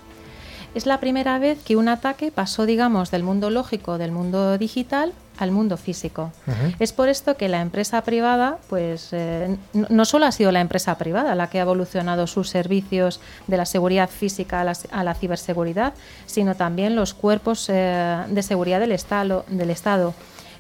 [0.75, 5.15] Es la primera vez que un ataque pasó, digamos, del mundo lógico, del mundo digital,
[5.39, 6.33] al mundo físico.
[6.79, 10.61] Es por esto que la empresa privada, pues eh, no no solo ha sido la
[10.61, 15.03] empresa privada la que ha evolucionado sus servicios de la seguridad física a la, a
[15.05, 15.95] la ciberseguridad,
[16.27, 20.15] sino también los cuerpos eh, de seguridad del Estado, del Estado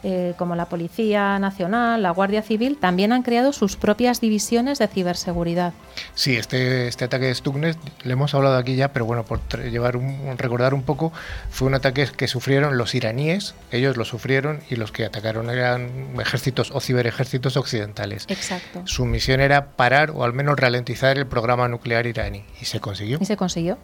[0.08, 4.86] eh, como la Policía Nacional, la Guardia Civil, también han creado sus propias divisiones de
[4.86, 5.72] ciberseguridad.
[6.14, 9.96] Sí, este, este ataque de Stuxnet, le hemos hablado aquí ya, pero bueno, por llevar
[9.96, 11.12] un, recordar un poco,
[11.50, 15.90] fue un ataque que sufrieron los iraníes, ellos lo sufrieron y los que atacaron eran
[16.20, 18.26] ejércitos o ciberejércitos occidentales.
[18.28, 18.82] Exacto.
[18.84, 23.18] Su misión era parar o al menos ralentizar el programa nuclear iraní y se consiguió.
[23.20, 23.76] Y se consiguió.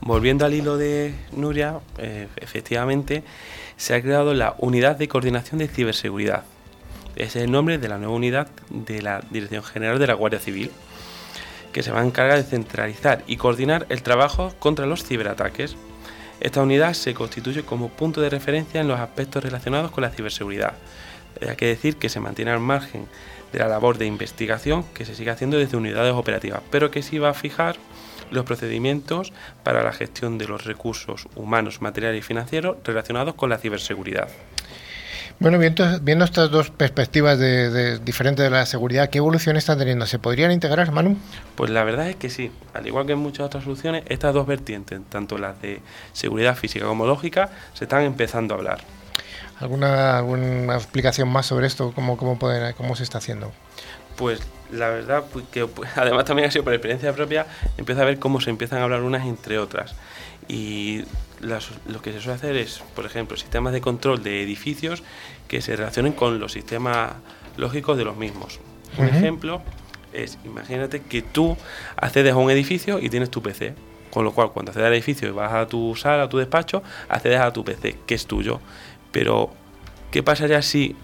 [0.00, 3.24] Volviendo al hilo de Nuria, eh, efectivamente
[3.78, 6.42] se ha creado la Unidad de Coordinación de Ciberseguridad.
[7.14, 10.40] Ese es el nombre de la nueva unidad de la Dirección General de la Guardia
[10.40, 10.72] Civil,
[11.72, 15.76] que se va a encargar de centralizar y coordinar el trabajo contra los ciberataques.
[16.40, 20.74] Esta unidad se constituye como punto de referencia en los aspectos relacionados con la ciberseguridad.
[21.48, 23.06] Hay que decir que se mantiene al margen
[23.52, 27.18] de la labor de investigación que se sigue haciendo desde unidades operativas, pero que sí
[27.18, 27.76] va a fijar
[28.30, 33.58] los procedimientos para la gestión de los recursos humanos, materiales y financieros relacionados con la
[33.58, 34.28] ciberseguridad.
[35.40, 39.78] Bueno, viendo, viendo estas dos perspectivas de, de- diferentes de la seguridad, ¿qué evolución están
[39.78, 40.04] teniendo?
[40.04, 41.16] ¿Se podrían integrar, Manu?
[41.54, 44.48] Pues la verdad es que sí, al igual que en muchas otras soluciones, estas dos
[44.48, 45.80] vertientes, tanto las de
[46.12, 48.80] seguridad física como lógica, se están empezando a hablar.
[49.60, 51.92] ¿Alguna, alguna explicación más sobre esto?
[51.94, 53.52] ¿Cómo, cómo, pueden, cómo se está haciendo?
[54.16, 54.40] Pues
[54.70, 57.46] la verdad pues, que pues, además también ha sido por experiencia propia,
[57.76, 59.94] empieza a ver cómo se empiezan a hablar unas entre otras.
[60.48, 61.02] Y
[61.40, 65.02] las- lo que se suele hacer es, por ejemplo, sistemas de control de edificios
[65.46, 67.12] que se relacionen con los sistemas
[67.56, 68.60] lógicos de los mismos.
[68.96, 69.16] Un Ujú.
[69.16, 69.62] ejemplo
[70.12, 71.56] es, imagínate que tú
[71.96, 73.74] accedes a un edificio y tienes tu PC.
[74.10, 76.82] Con lo cual, cuando accedes al edificio y vas a tu sala, a tu despacho,
[77.10, 78.58] accedes a tu PC, que es tuyo.
[79.12, 79.50] Pero,
[80.10, 80.96] ¿qué pasaría si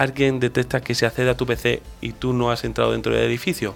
[0.00, 3.22] alguien detecta que se accede a tu PC y tú no has entrado dentro del
[3.24, 3.74] edificio?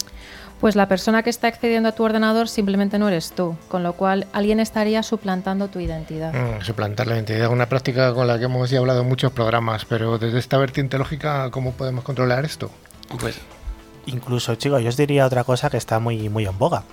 [0.58, 3.92] Pues la persona que está accediendo a tu ordenador simplemente no eres tú, con lo
[3.92, 6.32] cual alguien estaría suplantando tu identidad.
[6.32, 9.84] Mm, suplantar la identidad, una práctica con la que hemos ya hablado en muchos programas,
[9.84, 12.70] pero desde esta vertiente lógica, ¿cómo podemos controlar esto?
[13.20, 13.38] Pues
[14.06, 16.84] incluso, chicos, yo os diría otra cosa que está muy, muy en boga.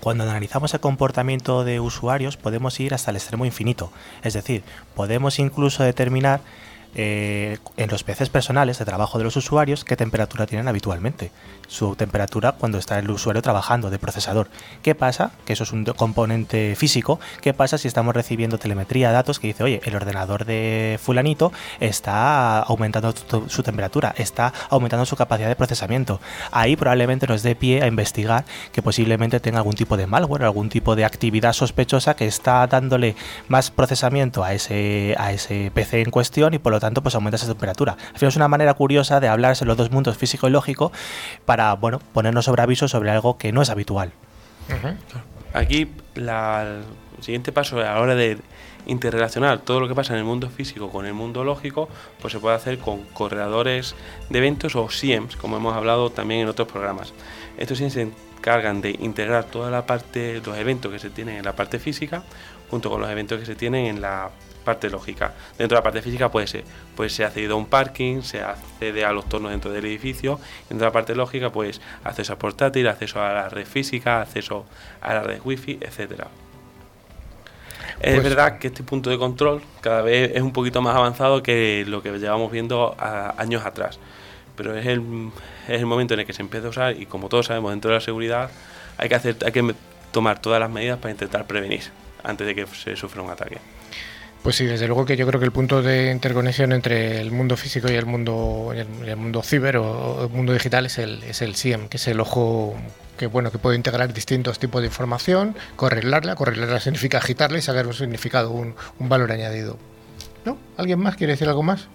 [0.00, 3.92] Cuando analizamos el comportamiento de usuarios podemos ir hasta el extremo infinito.
[4.24, 4.64] Es decir,
[4.96, 6.40] podemos incluso determinar
[6.94, 11.30] eh, en los PCs personales de trabajo de los usuarios qué temperatura tienen habitualmente.
[11.68, 14.48] Su temperatura cuando está el usuario trabajando de procesador.
[14.82, 15.30] ¿Qué pasa?
[15.44, 17.20] Que eso es un componente físico.
[17.42, 22.58] ¿Qué pasa si estamos recibiendo telemetría, datos que dice, oye, el ordenador de fulanito está
[22.60, 23.14] aumentando
[23.46, 26.20] su temperatura, está aumentando su capacidad de procesamiento?
[26.50, 30.68] Ahí probablemente nos dé pie a investigar que posiblemente tenga algún tipo de malware, algún
[30.68, 33.14] tipo de actividad sospechosa que está dándole
[33.48, 37.36] más procesamiento a ese, a ese PC en cuestión y por lo tanto pues aumenta
[37.36, 37.92] esa temperatura.
[37.92, 40.92] Al final es una manera curiosa de hablarse los dos mundos físico y lógico
[41.44, 44.12] para bueno, ponernos sobre aviso sobre algo que no es habitual.
[45.52, 46.82] Aquí el
[47.20, 48.38] siguiente paso a la hora de
[48.86, 51.88] interrelacionar todo lo que pasa en el mundo físico con el mundo lógico,
[52.20, 53.94] pues se puede hacer con corredores
[54.28, 57.12] de eventos o SIEMs, como hemos hablado también en otros programas.
[57.58, 61.44] Estos SIEMs se encargan de integrar toda la parte, los eventos que se tienen en
[61.44, 62.22] la parte física,
[62.70, 64.30] junto con los eventos que se tienen en la
[64.64, 65.32] parte lógica.
[65.58, 66.64] Dentro de la parte física puede ser,
[66.96, 70.38] pues se ha accedido a un parking, se accede a los tornos dentro del edificio.
[70.68, 74.66] Dentro de la parte lógica, pues acceso a portátil, acceso a la red física, acceso
[75.00, 76.28] a la red wifi, etcétera.
[78.00, 81.42] es pues verdad que este punto de control cada vez es un poquito más avanzado
[81.42, 83.98] que lo que llevamos viendo años atrás.
[84.56, 85.30] Pero es el,
[85.68, 87.90] es el momento en el que se empieza a usar y como todos sabemos dentro
[87.90, 88.50] de la seguridad
[88.98, 89.74] hay que, hacer, hay que
[90.10, 91.84] tomar todas las medidas para intentar prevenir
[92.22, 93.58] antes de que se sufra un ataque.
[94.42, 97.58] Pues sí, desde luego que yo creo que el punto de interconexión entre el mundo
[97.58, 101.54] físico y el mundo el, mundo ciber o el mundo digital es el, es el
[101.88, 102.74] que es el ojo
[103.18, 107.86] que bueno que puede integrar distintos tipos de información, correlarla, correlarla significa agitarla y sacar
[107.86, 109.76] un significado, un, valor añadido.
[110.46, 110.56] ¿No?
[110.78, 111.88] ¿Alguien más quiere decir algo más?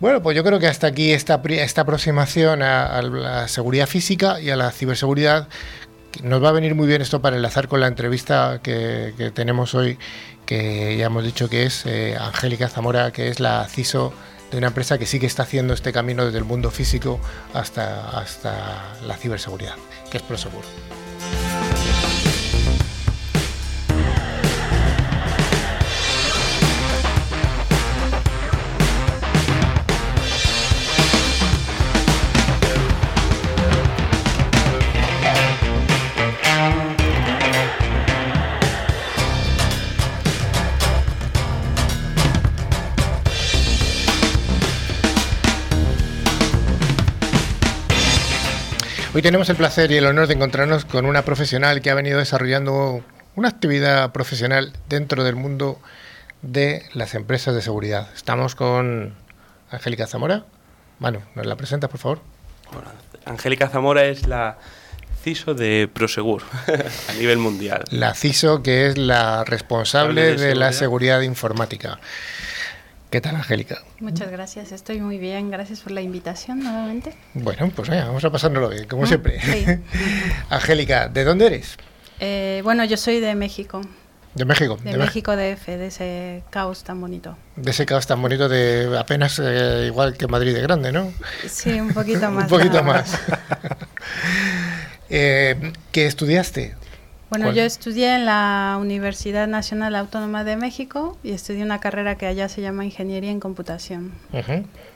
[0.00, 4.50] Bueno, pues yo creo que hasta aquí esta, esta aproximación a, la seguridad física y
[4.50, 5.48] a la ciberseguridad
[6.22, 9.96] nos va a venir muy bien esto para enlazar con la entrevista que tenemos hoy
[10.50, 14.12] que ya hemos dicho que es eh, Angélica Zamora, que es la CISO
[14.50, 17.20] de una empresa que sí que está haciendo este camino desde el mundo físico
[17.54, 19.76] hasta, hasta la ciberseguridad,
[20.10, 20.64] que es Prosegur.
[49.20, 52.18] Hoy tenemos el placer y el honor de encontrarnos con una profesional que ha venido
[52.18, 53.04] desarrollando
[53.36, 55.78] una actividad profesional dentro del mundo
[56.40, 58.08] de las empresas de seguridad.
[58.14, 59.12] Estamos con
[59.70, 60.46] Angélica Zamora.
[61.00, 62.20] Manu, ¿nos la presentas, por favor?
[63.26, 64.56] Angélica Zamora es la
[65.22, 66.42] CISO de Prosegur
[67.10, 67.84] a nivel mundial.
[67.90, 72.00] La CISO, que es la responsable de, de la seguridad informática.
[73.10, 73.82] ¿Qué tal, Angélica?
[73.98, 75.50] Muchas gracias, estoy muy bien.
[75.50, 77.12] Gracias por la invitación nuevamente.
[77.34, 79.40] Bueno, pues venga, vamos a pasárnoslo bien, como ah, siempre.
[80.48, 81.76] Angélica, ¿de dónde eres?
[82.20, 83.80] Eh, bueno, yo soy de México.
[84.36, 84.78] De México.
[84.84, 87.36] De, México DF, de ese caos tan bonito.
[87.56, 91.12] De ese caos tan bonito de apenas eh, igual que Madrid de grande, ¿no?
[91.48, 92.44] Sí, un poquito más.
[92.44, 93.18] un poquito más.
[95.10, 96.76] eh, ¿Qué estudiaste?
[97.30, 102.26] Bueno, yo estudié en la Universidad Nacional Autónoma de México y estudié una carrera que
[102.26, 104.10] allá se llama Ingeniería en Computación.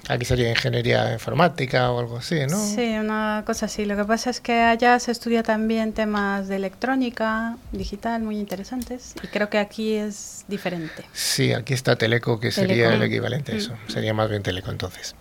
[0.09, 2.59] Aquí sería Ingeniería Informática o algo así, ¿no?
[2.59, 3.85] Sí, una cosa así.
[3.85, 9.15] Lo que pasa es que allá se estudia también temas de electrónica, digital, muy interesantes.
[9.23, 11.05] Y creo que aquí es diferente.
[11.13, 13.75] Sí, aquí está Teleco, que sería el equivalente a eso.
[13.75, 13.91] Mm.
[13.93, 15.15] Sería más bien Teleco entonces.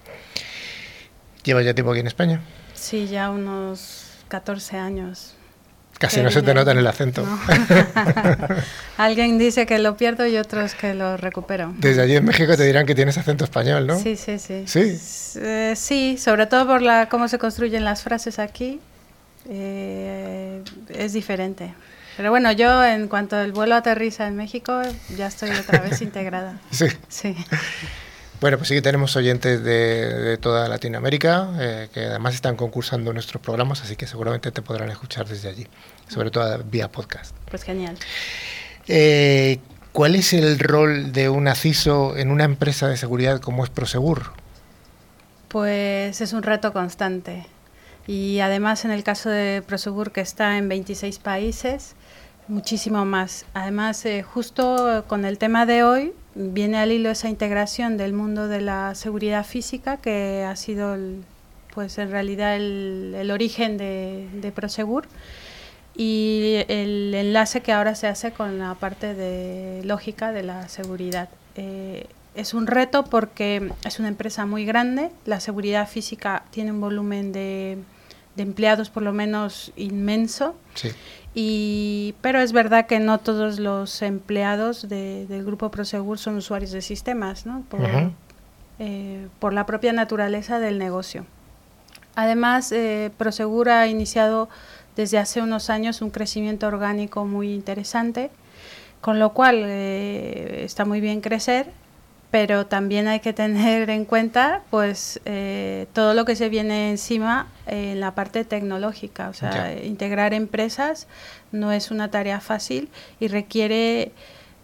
[1.43, 2.41] ¿Llevas ya tiempo aquí en España?
[2.73, 5.35] Sí, ya unos 14 años.
[6.03, 7.25] Casi no se te nota en el acento.
[8.97, 11.73] Alguien dice que lo pierdo y otros que lo recupero.
[11.77, 13.97] Desde allí en México te dirán que tienes acento español, ¿no?
[13.97, 14.65] Sí, sí, sí.
[14.67, 14.99] Sí,
[15.39, 18.81] eh, sí sobre todo por la cómo se construyen las frases aquí.
[19.47, 21.73] Eh, es diferente.
[22.17, 24.81] Pero bueno, yo en cuanto el vuelo aterriza en México,
[25.15, 26.59] ya estoy otra vez integrada.
[26.69, 26.87] Sí.
[27.07, 27.33] Sí.
[28.43, 33.41] Bueno, pues sí que tenemos oyentes de, toda Latinoamérica eh, que además están concursando nuestros
[33.41, 35.65] programas, así que seguramente te podrán escuchar desde allí,
[36.07, 37.35] sobre todo vía podcast.
[37.49, 37.97] Pues genial.
[38.87, 39.59] Eh,
[39.91, 44.33] ¿Cuál es el rol de un CISO en una empresa de seguridad como es Prosegur?
[45.49, 47.45] Pues es un reto constante.
[48.07, 51.95] Y además en el caso de Prosegur, que está en 26 países,
[52.47, 53.45] muchísimo más.
[53.53, 58.47] Además, eh, justo con el tema de hoy, viene al hilo esa integración del mundo
[58.47, 60.97] de la seguridad física, que ha sido,
[61.73, 65.07] pues en realidad, el, origen de, Prosegur,
[65.95, 71.29] y el enlace que ahora se hace con la parte de lógica de la seguridad.
[71.55, 76.81] Eh, es un reto porque es una empresa muy grande, la seguridad física tiene un
[76.81, 77.77] volumen de,
[78.37, 80.55] empleados por lo menos inmenso.
[81.35, 86.81] Y, pero es verdad que no todos los empleados del grupo Prosegur son usuarios de
[86.81, 87.63] sistemas, ¿no?
[87.69, 87.81] por,
[88.79, 91.25] eh, por la propia naturaleza del negocio.
[92.15, 94.49] Además, eh, Prosegur ha iniciado
[94.95, 98.31] desde hace unos años un crecimiento orgánico muy interesante,
[99.01, 101.71] con lo cual eh, está muy bien crecer
[102.33, 107.45] pero también hay que tener en cuenta pues eh, todo lo que se viene encima
[107.67, 109.29] en la parte tecnológica.
[109.29, 111.05] O sea integrar empresas
[111.51, 112.89] no es una tarea fácil
[113.19, 114.13] y requiere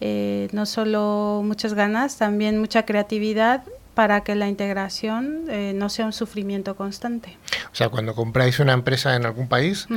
[0.01, 3.61] eh, no solo muchas ganas también mucha creatividad
[3.99, 7.35] para que la integración eh, no sea un sufrimiento constante.
[7.69, 9.87] O sea, cuando compráis una empresa en algún país,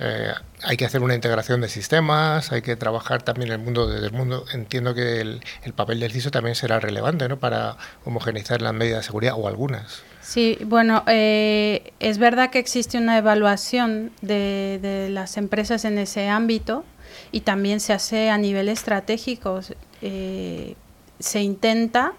[0.00, 0.32] eh,
[0.64, 4.12] hay que hacer una integración de sistemas, hay que trabajar también el mundo desde el
[4.12, 4.46] mundo.
[4.52, 5.42] Entiendo que el,
[5.76, 7.38] papel del CISO también será relevante ¿no?
[7.38, 10.02] para homogeneizar las medidas de seguridad o algunas.
[10.22, 16.28] Sí, bueno, eh, es verdad que existe una evaluación de, de, las empresas en ese
[16.28, 16.84] ámbito
[17.30, 19.60] y también se hace a nivel estratégico.
[20.00, 22.14] se intenta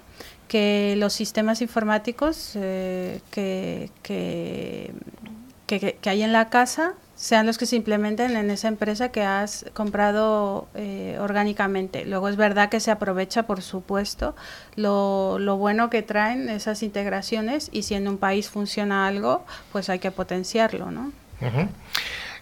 [0.53, 4.93] que los sistemas informáticos eh, que, que,
[6.05, 10.67] hay en la casa sean los que se implementen en esa empresa que has comprado
[10.75, 12.05] eh, orgánicamente.
[12.05, 14.35] Luego es verdad que se aprovecha, por supuesto,
[14.75, 19.89] lo, lo, bueno que traen esas integraciones y si en un país funciona algo, pues
[19.89, 21.11] hay que potenciarlo, ¿no?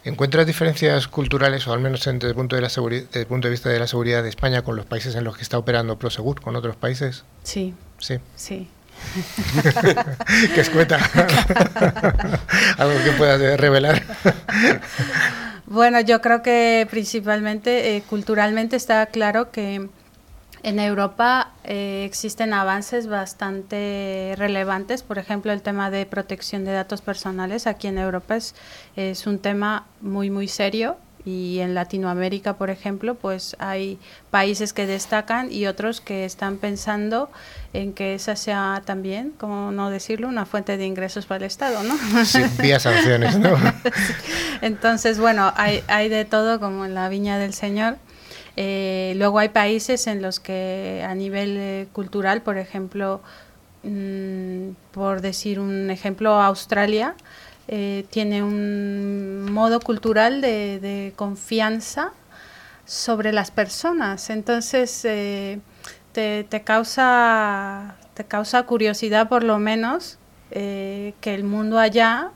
[0.04, 3.52] ¿Encuentras diferencias culturales, o al menos desde el, punto de la desde el punto de
[3.52, 6.42] vista de la seguridad de España, con los países en los que está operando Prosegur,
[6.42, 7.24] con otros países?
[7.44, 7.74] Sí.
[8.02, 8.20] Sí.
[8.36, 8.68] Sí.
[10.54, 10.98] ¿Qué escueta?
[12.78, 14.04] Algo que puedas revelar.
[15.66, 19.88] bueno, yo creo que principalmente, eh, culturalmente está claro que
[20.64, 27.02] en Europa eh, existen avances bastante relevantes, por ejemplo, el tema de protección de datos
[27.02, 28.56] personales aquí en Europa es,
[28.96, 34.00] es un tema muy, muy serio y en Latinoamérica, por ejemplo, pues hay
[34.30, 37.30] países que destacan y otros que están pensando
[37.74, 41.84] en que esa sea también, como no decirlo, una fuente de ingresos para el Estado,
[41.84, 41.96] ¿no?
[42.26, 43.56] Sí, vía sanciones, ¿no?
[44.62, 47.98] Entonces, bueno, hay, hay de todo como en la viña del Señor.
[48.58, 53.22] Eh, luego hay países en los que a nivel eh, cultural, por ejemplo,
[53.84, 57.16] mm, por decir un ejemplo, Australia
[57.72, 62.12] eh, tiene un modo cultural de, confianza
[62.86, 64.30] sobre las personas.
[64.30, 65.62] Entonces, te,
[66.12, 70.20] te, causa, te causa curiosidad por lo menos
[70.52, 72.32] que el mundo allá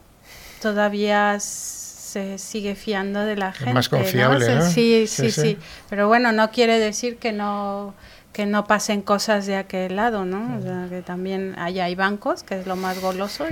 [0.61, 3.73] todavía se sigue fiando de la gente.
[3.73, 5.57] más confiable, Sí, sí, sí,
[5.89, 7.93] Pero bueno, no quiere decir que no
[8.36, 10.57] que no pasen cosas de aquel lado, ¿no?
[10.57, 13.45] O sea, que también allá hay bancos, que es lo más goloso.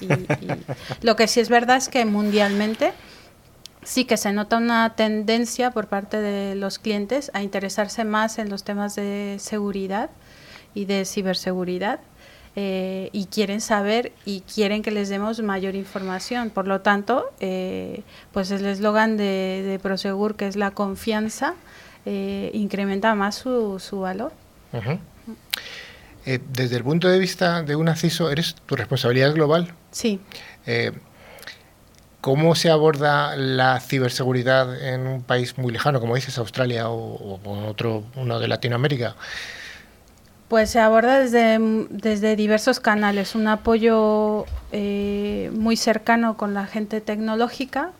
[0.00, 0.08] y,
[1.04, 2.94] lo que sí es verdad es que mundialmente
[3.82, 8.48] sí que se nota una tendencia por parte de los clientes a interesarse más en
[8.48, 10.08] los temas de seguridad
[10.72, 12.00] y de ciberseguridad
[12.56, 16.48] eh, y quieren saber y quieren que les demos mayor información.
[16.48, 21.56] Por lo tanto, eh, pues el eslogan de, de, Prosegur, que es la confianza,
[22.06, 24.32] eh, incrementa más su, su valor.
[26.24, 29.74] desde el punto de vista de un CISO, ¿eres tu responsabilidad global?
[29.90, 30.20] Sí.
[32.24, 37.66] ¿Cómo se aborda la ciberseguridad en un país muy lejano, como dices, Australia o, o
[37.68, 39.14] otro, uno de Latinoamérica?
[40.48, 41.58] Pues se aborda desde,
[41.90, 47.90] desde diversos canales, un apoyo eh, muy cercano con la gente tecnológica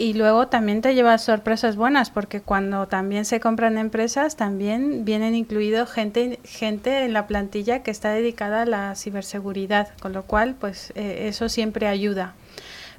[0.00, 5.34] y luego también te lleva sorpresas buenas porque cuando también se compran empresas también vienen
[5.34, 10.54] incluidos gente, gente en la plantilla que está dedicada a la ciberseguridad, con lo cual
[10.58, 12.34] pues eh, eso siempre ayuda.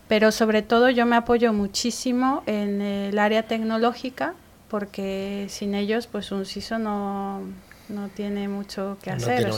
[0.07, 4.35] Pero sobre todo yo me apoyo muchísimo en el área tecnológica
[4.69, 7.41] porque sin ellos pues un CISO no
[7.89, 9.51] no tiene mucho que hacer.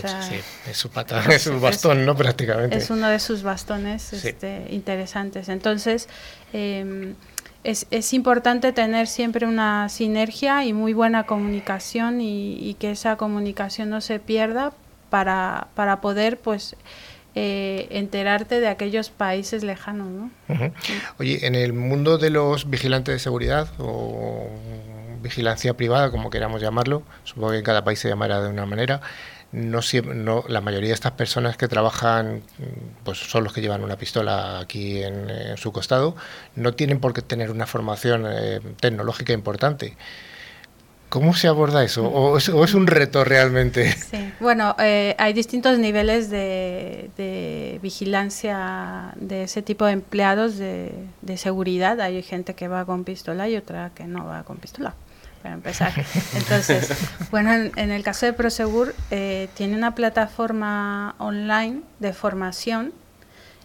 [0.65, 2.15] es su pata, es su bastón, ¿no?
[2.15, 2.77] Prácticamente.
[2.77, 5.49] Es uno de sus bastones este, interesantes.
[5.49, 6.09] Entonces,
[6.51, 7.13] em,
[7.63, 13.89] es, es, importante tener siempre una sinergia y muy buena comunicación y, que esa comunicación
[13.89, 14.73] no se pierda
[15.09, 16.75] para, para poder, pues,
[17.35, 20.07] eh, enterarte de aquellos países lejanos.
[20.07, 20.31] ¿no?
[21.17, 24.49] Oye, en el mundo de los vigilantes de seguridad o
[25.21, 29.01] vigilancia privada, como queramos llamarlo, supongo que en cada país se llamará de una manera,
[29.53, 29.79] no,
[30.13, 32.41] no la mayoría de estas personas que trabajan
[33.03, 36.15] pues son los que llevan una pistola aquí en, su costado,
[36.55, 39.95] no tienen por qué tener una formación eh, tecnológica importante.
[41.13, 42.09] ¿Cómo se aborda eso?
[42.09, 43.91] ¿O es, un reto realmente?
[43.91, 52.01] Sí, bueno, eh, hay distintos niveles de, vigilancia de ese tipo de empleados de, seguridad.
[52.01, 54.95] Hay gente que va con pistola y otra que no va con pistola,
[55.43, 55.93] para empezar.
[56.33, 56.89] Entonces,
[57.31, 62.93] bueno, en, el caso de Prosegur, eh, tiene una plataforma online de formación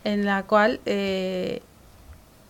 [0.05, 1.63] en la cual eh,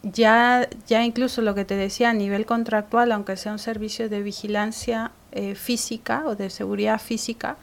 [0.03, 4.23] ya, ya incluso lo que te decía a nivel contractual, aunque sea un servicio de
[4.23, 7.57] vigilancia eh, física o de seguridad física,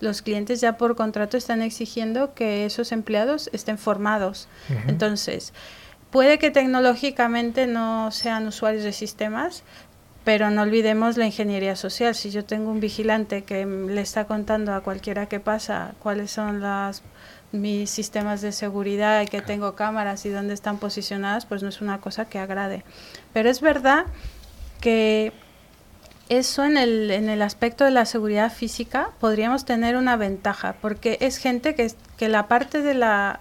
[0.00, 4.48] los clientes ya por contrato están exigiendo que esos empleados estén formados.
[4.88, 5.52] Entonces,
[6.10, 9.62] puede que tecnológicamente no sean usuarios de sistemas,
[10.24, 12.14] pero no olvidemos la ingeniería social.
[12.14, 16.60] Si yo tengo un vigilante que le está contando a cualquiera que pasa cuáles son
[16.60, 17.02] las
[17.52, 21.80] mis sistemas de seguridad y que tengo cámaras y dónde están posicionadas, pues no es
[21.80, 22.82] una cosa que agrade.
[23.32, 24.06] Pero es verdad
[24.80, 25.32] que
[26.28, 31.18] eso en el, en el aspecto de la seguridad física podríamos tener una ventaja, porque
[31.20, 33.40] es gente que, que la parte de la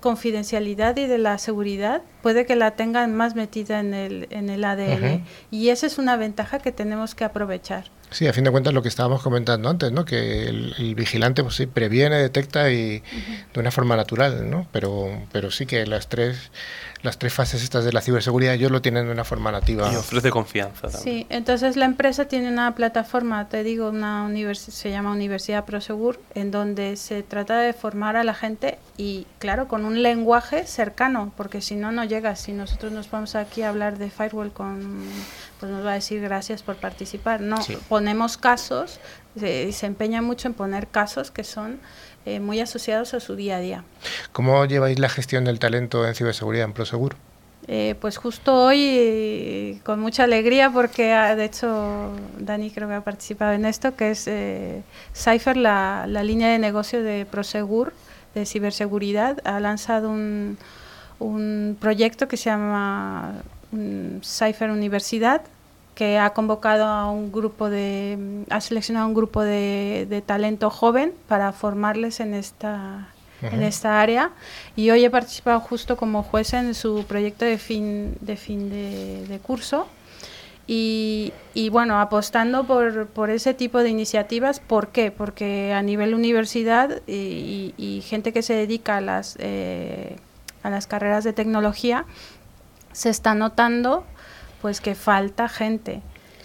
[0.00, 4.64] confidencialidad y de la seguridad puede que la tengan más metida en el, en el
[4.64, 5.24] ADN.
[5.50, 7.84] Y esa es una ventaja que tenemos que aprovechar.
[8.10, 10.04] Sí, a fin de cuentas lo que estábamos comentando antes, ¿no?
[10.04, 13.02] Que el, vigilante, pues sí, previene, detecta y
[13.52, 14.68] de una forma natural, ¿no?
[14.70, 16.50] Pero, pero sí que las tres,
[17.06, 19.90] las tres fases estas de la ciberseguridad ellos lo tienen de una forma nativa.
[19.92, 21.02] Y ofrece confianza también.
[21.02, 26.50] Sí, entonces la empresa tiene una plataforma, te digo, una se llama Universidad Prosegur, en
[26.50, 31.60] donde se trata de formar a la gente y, claro, con un lenguaje cercano, porque
[31.60, 32.36] si no, no llega.
[32.36, 35.06] Si nosotros nos vamos aquí a hablar de firewall con
[35.60, 37.40] pues nos va a decir gracias por participar.
[37.40, 37.56] No,
[37.88, 39.00] ponemos casos,
[39.38, 41.78] se, se, empeña mucho en poner casos que son
[42.26, 43.84] eh, muy asociados a su día a día.
[44.32, 47.14] ¿Cómo lleváis la gestión del talento en ciberseguridad en Prosegur?
[47.68, 53.04] Eh, pues justo hoy, con mucha alegría, porque ah, de hecho Dani creo que ha
[53.04, 54.82] participado en esto, que es eh,
[55.14, 57.92] Cypher, la, la, línea de negocio de Prosegur,
[58.34, 60.58] de ciberseguridad, ha lanzado un,
[61.18, 63.34] un proyecto que se llama
[64.22, 65.42] Cypher Universidad,
[65.96, 71.52] que ha convocado a un grupo de, ha seleccionado un grupo de, talento joven para
[71.52, 73.08] formarles en esta,
[73.40, 74.30] en esta área.
[74.76, 79.40] Y hoy he participado justo como juez en su proyecto de fin de, fin de,
[79.42, 79.88] curso.
[80.66, 85.10] Y, y, bueno, apostando por, por, ese tipo de iniciativas, ¿por qué?
[85.10, 90.16] Porque a nivel universidad y, gente que se dedica a las, eh,
[90.62, 92.04] a las carreras de tecnología,
[92.92, 94.04] se está notando
[94.60, 96.02] pues que falta gente.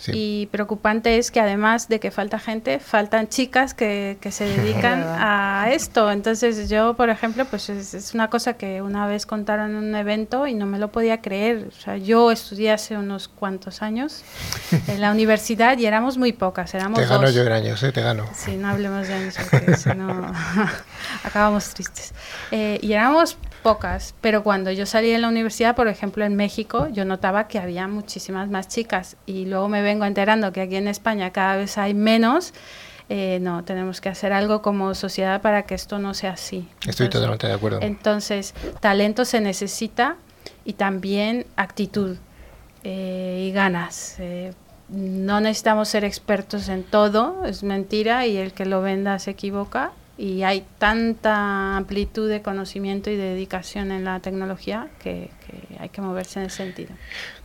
[0.08, 5.04] Y preocupante es que además de que falta gente, faltan chicas que, que se dedican
[5.04, 6.12] a esto.
[6.12, 10.48] Entonces yo, por ejemplo, pues es, una cosa que una vez contaron en un evento
[10.48, 11.68] y no me lo podía creer.
[11.68, 14.24] O sea, yo estudié hace unos cuantos años
[14.88, 17.92] en la universidad y éramos muy pocas, éramos Te gano yo en años, ¿eh?
[17.92, 18.26] Te gano.
[18.34, 20.32] Sí, no hablemos de años porque si no
[21.24, 22.14] acabamos tristes.
[22.52, 26.88] Eh, y éramos pocas, pero cuando yo salí de la universidad, por ejemplo en México,
[26.92, 30.88] yo notaba que había muchísimas más chicas y luego me vengo enterando que aquí en
[30.88, 32.54] España cada vez hay menos.
[33.10, 36.68] Eh, no, tenemos que hacer algo como sociedad para que esto no sea así.
[36.88, 37.80] Estoy totalmente de acuerdo.
[37.82, 40.16] Entonces, talento se necesita
[40.64, 42.18] y también actitud
[42.84, 44.16] eh, y ganas.
[44.20, 44.54] Eh,
[44.90, 49.92] no necesitamos ser expertos en todo, es mentira y el que lo venda se equivoca
[50.22, 55.32] y hay tanta amplitud de conocimiento y de dedicación en la tecnología que,
[55.80, 56.92] hay que moverse en ese sentido.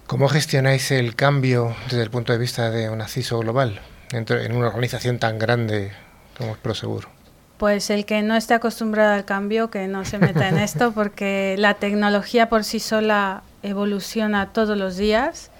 [0.06, 3.80] ¿Cómo gestionáis el cambio desde el punto de vista de una CISO global
[4.12, 5.92] en una organización tan grande
[6.36, 7.08] como es Prosegur?
[7.56, 11.56] Pues el que no esté acostumbrado al cambio, que no se meta en esto, porque
[11.58, 15.50] la tecnología por sí sola evoluciona todos los días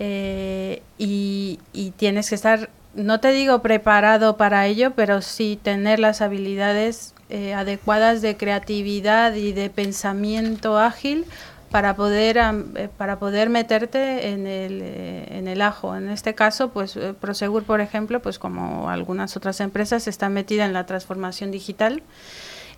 [0.00, 5.98] eh, y, y, tienes que estar no te digo preparado para ello, pero sí tener
[5.98, 11.26] las habilidades eh, adecuadas de creatividad y de pensamiento ágil
[11.70, 15.94] para poder eh, para poder meterte en el, eh, en el ajo.
[15.94, 20.72] En este caso, pues Prosegur, por ejemplo, pues como algunas otras empresas, está metida en
[20.72, 22.02] la transformación digital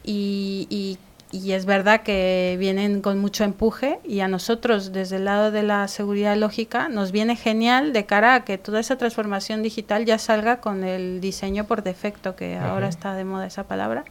[0.02, 0.98] y, y
[1.32, 5.86] es verdad que vienen con mucho empuje y a nosotros desde el lado de la
[5.86, 10.60] seguridad lógica nos viene genial de cara a que toda esa transformación digital ya salga
[10.60, 14.04] con el diseño por defecto, que ahora está de moda esa palabra.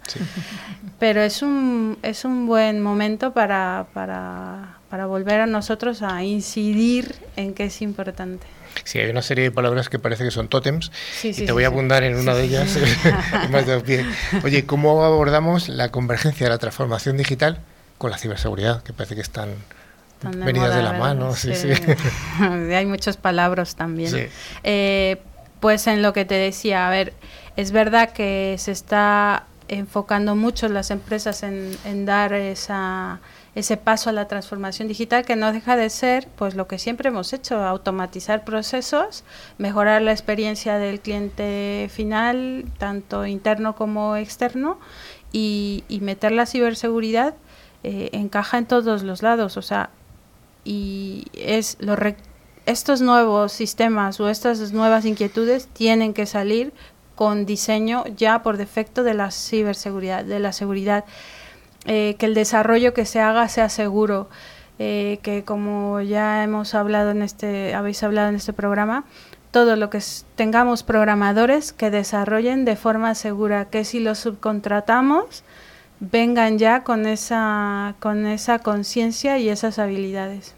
[1.00, 7.16] Pero es un, es un buen momento para, para, para volver a nosotros a incidir
[7.36, 8.48] en que es importante.
[8.84, 10.92] Sí, hay una serie de palabras que parece que son tótems
[11.24, 12.78] y te voy a abundar en una de ellas.
[14.44, 17.60] Oye, ¿cómo abordamos la convergencia de la transformación digital
[17.98, 18.84] con la ciberseguridad?
[18.84, 19.50] Que parece que están,
[20.24, 21.36] venidas de la mano.
[21.36, 21.70] Sí, sí.
[22.42, 24.30] hay muchos palabras también.
[24.64, 25.18] Eh,
[25.60, 27.14] pues en lo que te decía, a ver,
[27.58, 33.20] es verdad que se está enfocando mucho las empresas en dar esa
[33.56, 37.10] ese paso a la transformación digital que no deja de ser pues lo que siempre
[37.10, 39.24] hemos hecho, automatizar procesos,
[39.58, 44.80] mejorar la experiencia del cliente final, tanto interno como externo,
[45.32, 47.36] y, meter la ciberseguridad
[47.84, 49.92] eh, encaja en todos los lados, o sea,
[50.64, 51.96] y es lo
[52.66, 56.72] estos nuevos sistemas o estas nuevas inquietudes tienen que salir
[57.16, 61.06] con diseño ya por defecto de la ciberseguridad, de la seguridad.
[61.86, 64.30] Eh, que el desarrollo que se haga sea seguro,
[64.80, 69.06] eh, que como ya hemos hablado en este, habéis hablado en este programa,
[69.52, 70.00] todo lo que
[70.36, 75.44] tengamos programadores que desarrollen de forma segura, que si los subcontratamos
[76.00, 80.56] vengan ya con esa con esa conciencia y esas habilidades.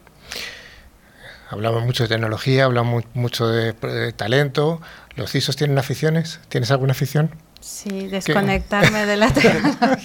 [1.48, 4.80] Hablamos mucho de tecnología, hablamos mucho de, de, talento.
[5.16, 6.40] ¿Los CISOs tienen aficiones?
[6.48, 7.30] ¿Tienes alguna afición?
[7.60, 9.98] Sí, desconectarme de la tecnología.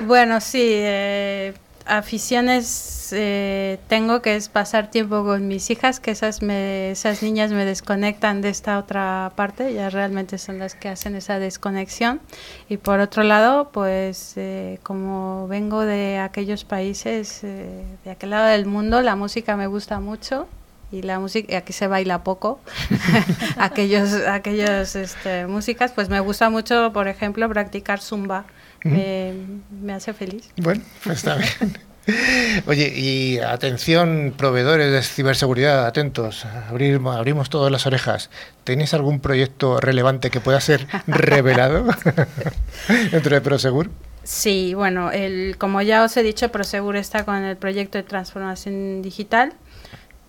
[0.00, 1.54] Bueno, sí, eh,
[1.86, 7.52] aficiones eh, tengo que es pasar tiempo con mis hijas, que esas, me, esas niñas
[7.52, 12.20] me desconectan de esta otra parte, ya realmente son las que hacen esa desconexión.
[12.68, 18.66] Y por otro lado, pues eh, como vengo de aquellos países, de aquel lado del
[18.66, 20.46] mundo, la música me gusta mucho
[20.92, 22.60] y la música, aquí se baila poco,
[23.56, 28.44] aquellos, aquellos este, músicas, pues me gusta mucho, por ejemplo, practicar zumba
[28.84, 30.50] me, hace feliz.
[30.56, 31.78] Bueno, pues está bien.
[32.66, 38.28] Oye, y atención, proveedores de ciberseguridad, atentos, abrimos, abrimos todas las orejas.
[38.64, 41.84] ¿Tenéis algún proyecto relevante que pueda ser revelado
[43.12, 43.90] dentro de Prosegur?
[44.24, 49.02] Sí, bueno, el, como ya os he dicho, Prosegur está con el proyecto de transformación
[49.02, 49.54] digital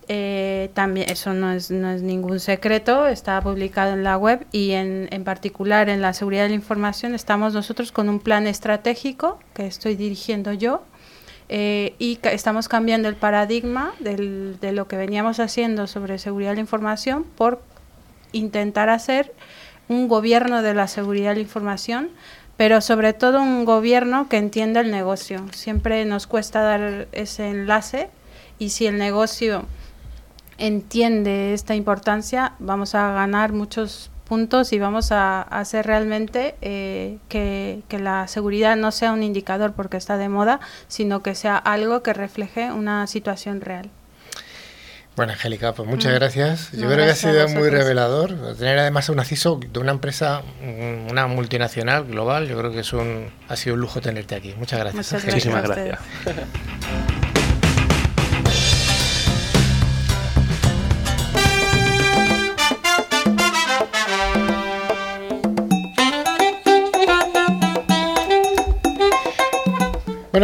[0.08, 4.72] eh, también eso no es, no es ningún secreto, está publicado en la web y
[4.72, 9.38] en, en, particular en la seguridad de la información estamos nosotros con un plan estratégico
[9.54, 10.82] que estoy dirigiendo yo
[11.48, 16.56] eh, y estamos cambiando el paradigma del, de lo que veníamos haciendo sobre seguridad de
[16.56, 17.60] la información por
[18.32, 19.32] intentar hacer
[19.88, 22.10] un gobierno de la seguridad de la información
[22.56, 25.44] pero sobre todo un gobierno que entienda el negocio.
[25.52, 28.10] Siempre nos cuesta dar ese enlace
[28.58, 29.66] y si el negocio
[30.58, 37.82] entiende esta importancia, vamos a ganar muchos puntos y vamos a, hacer realmente eh, que,
[37.90, 42.12] la seguridad no sea un indicador porque está de moda, sino que sea algo que
[42.12, 43.90] refleje una situación real.
[45.16, 46.16] Bueno, Angélica, pues muchas mm.
[46.16, 46.72] gracias.
[46.72, 48.56] Yo creo que ha sido muy revelador.
[48.56, 52.92] Tener además un CISO de una empresa, mm, una multinacional global, yo creo que es
[52.92, 54.54] un, ha sido un lujo tenerte aquí.
[54.58, 55.24] Muchas gracias.
[55.24, 56.00] Muchísimas gracias.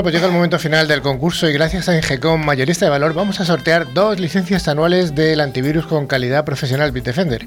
[0.03, 3.39] Pues llega el momento final del concurso y gracias a Ingecom Mayorista de Valor vamos
[3.41, 7.45] a sortear dos licencias anuales del antivirus con calidad profesional Bitdefender.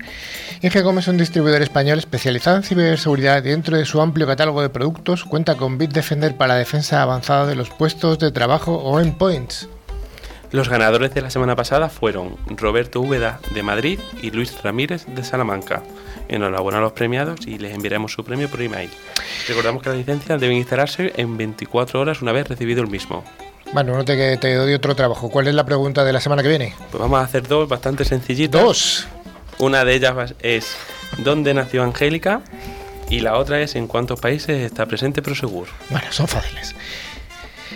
[0.62, 4.70] Ingecom es un distribuidor español especializado en ciberseguridad y dentro de su amplio catálogo de
[4.70, 9.68] productos cuenta con Bitdefender para la defensa avanzada de los puestos de trabajo o endpoints.
[10.52, 15.24] Los ganadores de la semana pasada fueron Roberto Úbeda de Madrid y Luis Ramírez de
[15.24, 15.82] Salamanca.
[16.28, 18.90] Enhorabuena a los premiados y les enviaremos su premio por email.
[19.48, 23.24] Recordamos que las licencias deben instalarse en 24 horas una vez recibido el mismo.
[23.74, 25.30] Bueno, no te, te doy otro trabajo.
[25.30, 26.74] ¿Cuál es la pregunta de la semana que viene?
[26.92, 28.62] Pues vamos a hacer dos bastante sencillitas.
[28.62, 29.08] ¿Dos?
[29.60, 30.76] Una de ellas es
[31.20, 32.42] ¿dónde nació Angélica?
[33.10, 35.68] Y la otra es ¿en cuántos países está presente Prosegur?
[35.90, 36.76] Bueno, son fáciles.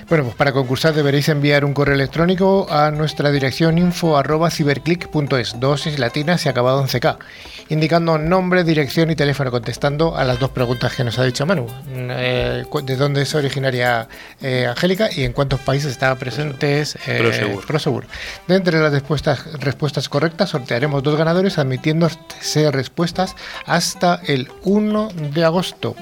[0.10, 6.46] Bueno, pues para concursar deberéis enviar un correo electrónico a nuestra dirección info.ciberclick.es, dosis latinas
[6.46, 7.20] y acabado en CK,
[7.68, 11.68] indicando nombre, dirección y teléfono, contestando a las dos preguntas que nos ha dicho Manu.
[11.94, 14.08] Eh, ¿De dónde es originaria
[14.42, 17.66] eh, Angélica y en cuántos países está presentes eh, Prosegur.
[17.66, 18.06] Prosegur?
[18.48, 23.36] De entre las respuestas, respuestas correctas sortearemos dos ganadores admitiéndose respuestas
[23.66, 25.98] hasta el 1 de agosto.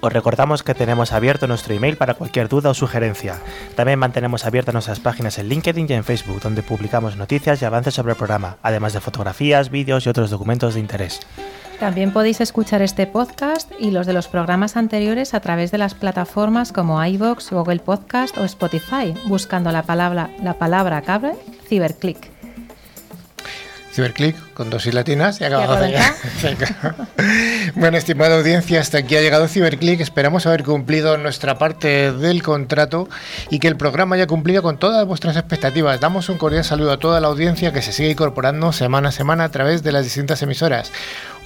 [0.00, 3.36] Os recordamos que tenemos abierto nuestro email para cualquier duda o sugerencia.
[3.74, 7.94] También mantenemos abiertas nuestras páginas en LinkedIn y en Facebook, donde publicamos noticias y avances
[7.94, 11.20] sobre el programa, además de fotografías, vídeos y otros documentos de interés.
[11.80, 15.94] También podéis escuchar este podcast y los de los programas anteriores a través de las
[15.94, 21.34] plataformas como iVoox, Google Podcast o Spotify, buscando la palabra, la palabra cabre,
[21.68, 22.37] Ciberclick.
[23.98, 25.98] Ciberclick con dos y latinas y acabamos de
[27.74, 30.00] Bueno, estimada audiencia, hasta aquí ha llegado Ciberclick.
[30.00, 33.08] Esperamos haber cumplido nuestra parte del contrato
[33.50, 35.98] y que el programa haya cumplido con todas vuestras expectativas.
[35.98, 39.42] Damos un cordial saludo a toda la audiencia que se sigue incorporando semana a semana
[39.42, 40.92] a través de las distintas emisoras.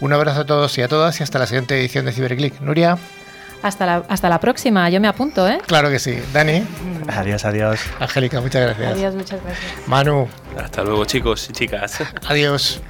[0.03, 2.61] Un abrazo a todos y a todas y hasta la siguiente edición de Ciberclick.
[2.61, 2.99] Nuria.
[3.63, 5.61] Hasta la, hasta la próxima, yo me apunto, ¿eh?
[5.67, 6.19] Claro que sí.
[6.33, 6.65] Dani.
[7.09, 7.81] Adiós, adiós.
[8.01, 8.93] Angélica, muchas gracias.
[8.93, 9.89] Adiós, muchas gracias.
[9.89, 10.29] Manu.
[10.63, 11.99] Hasta luego chicos y chicas.
[12.27, 12.81] Adiós.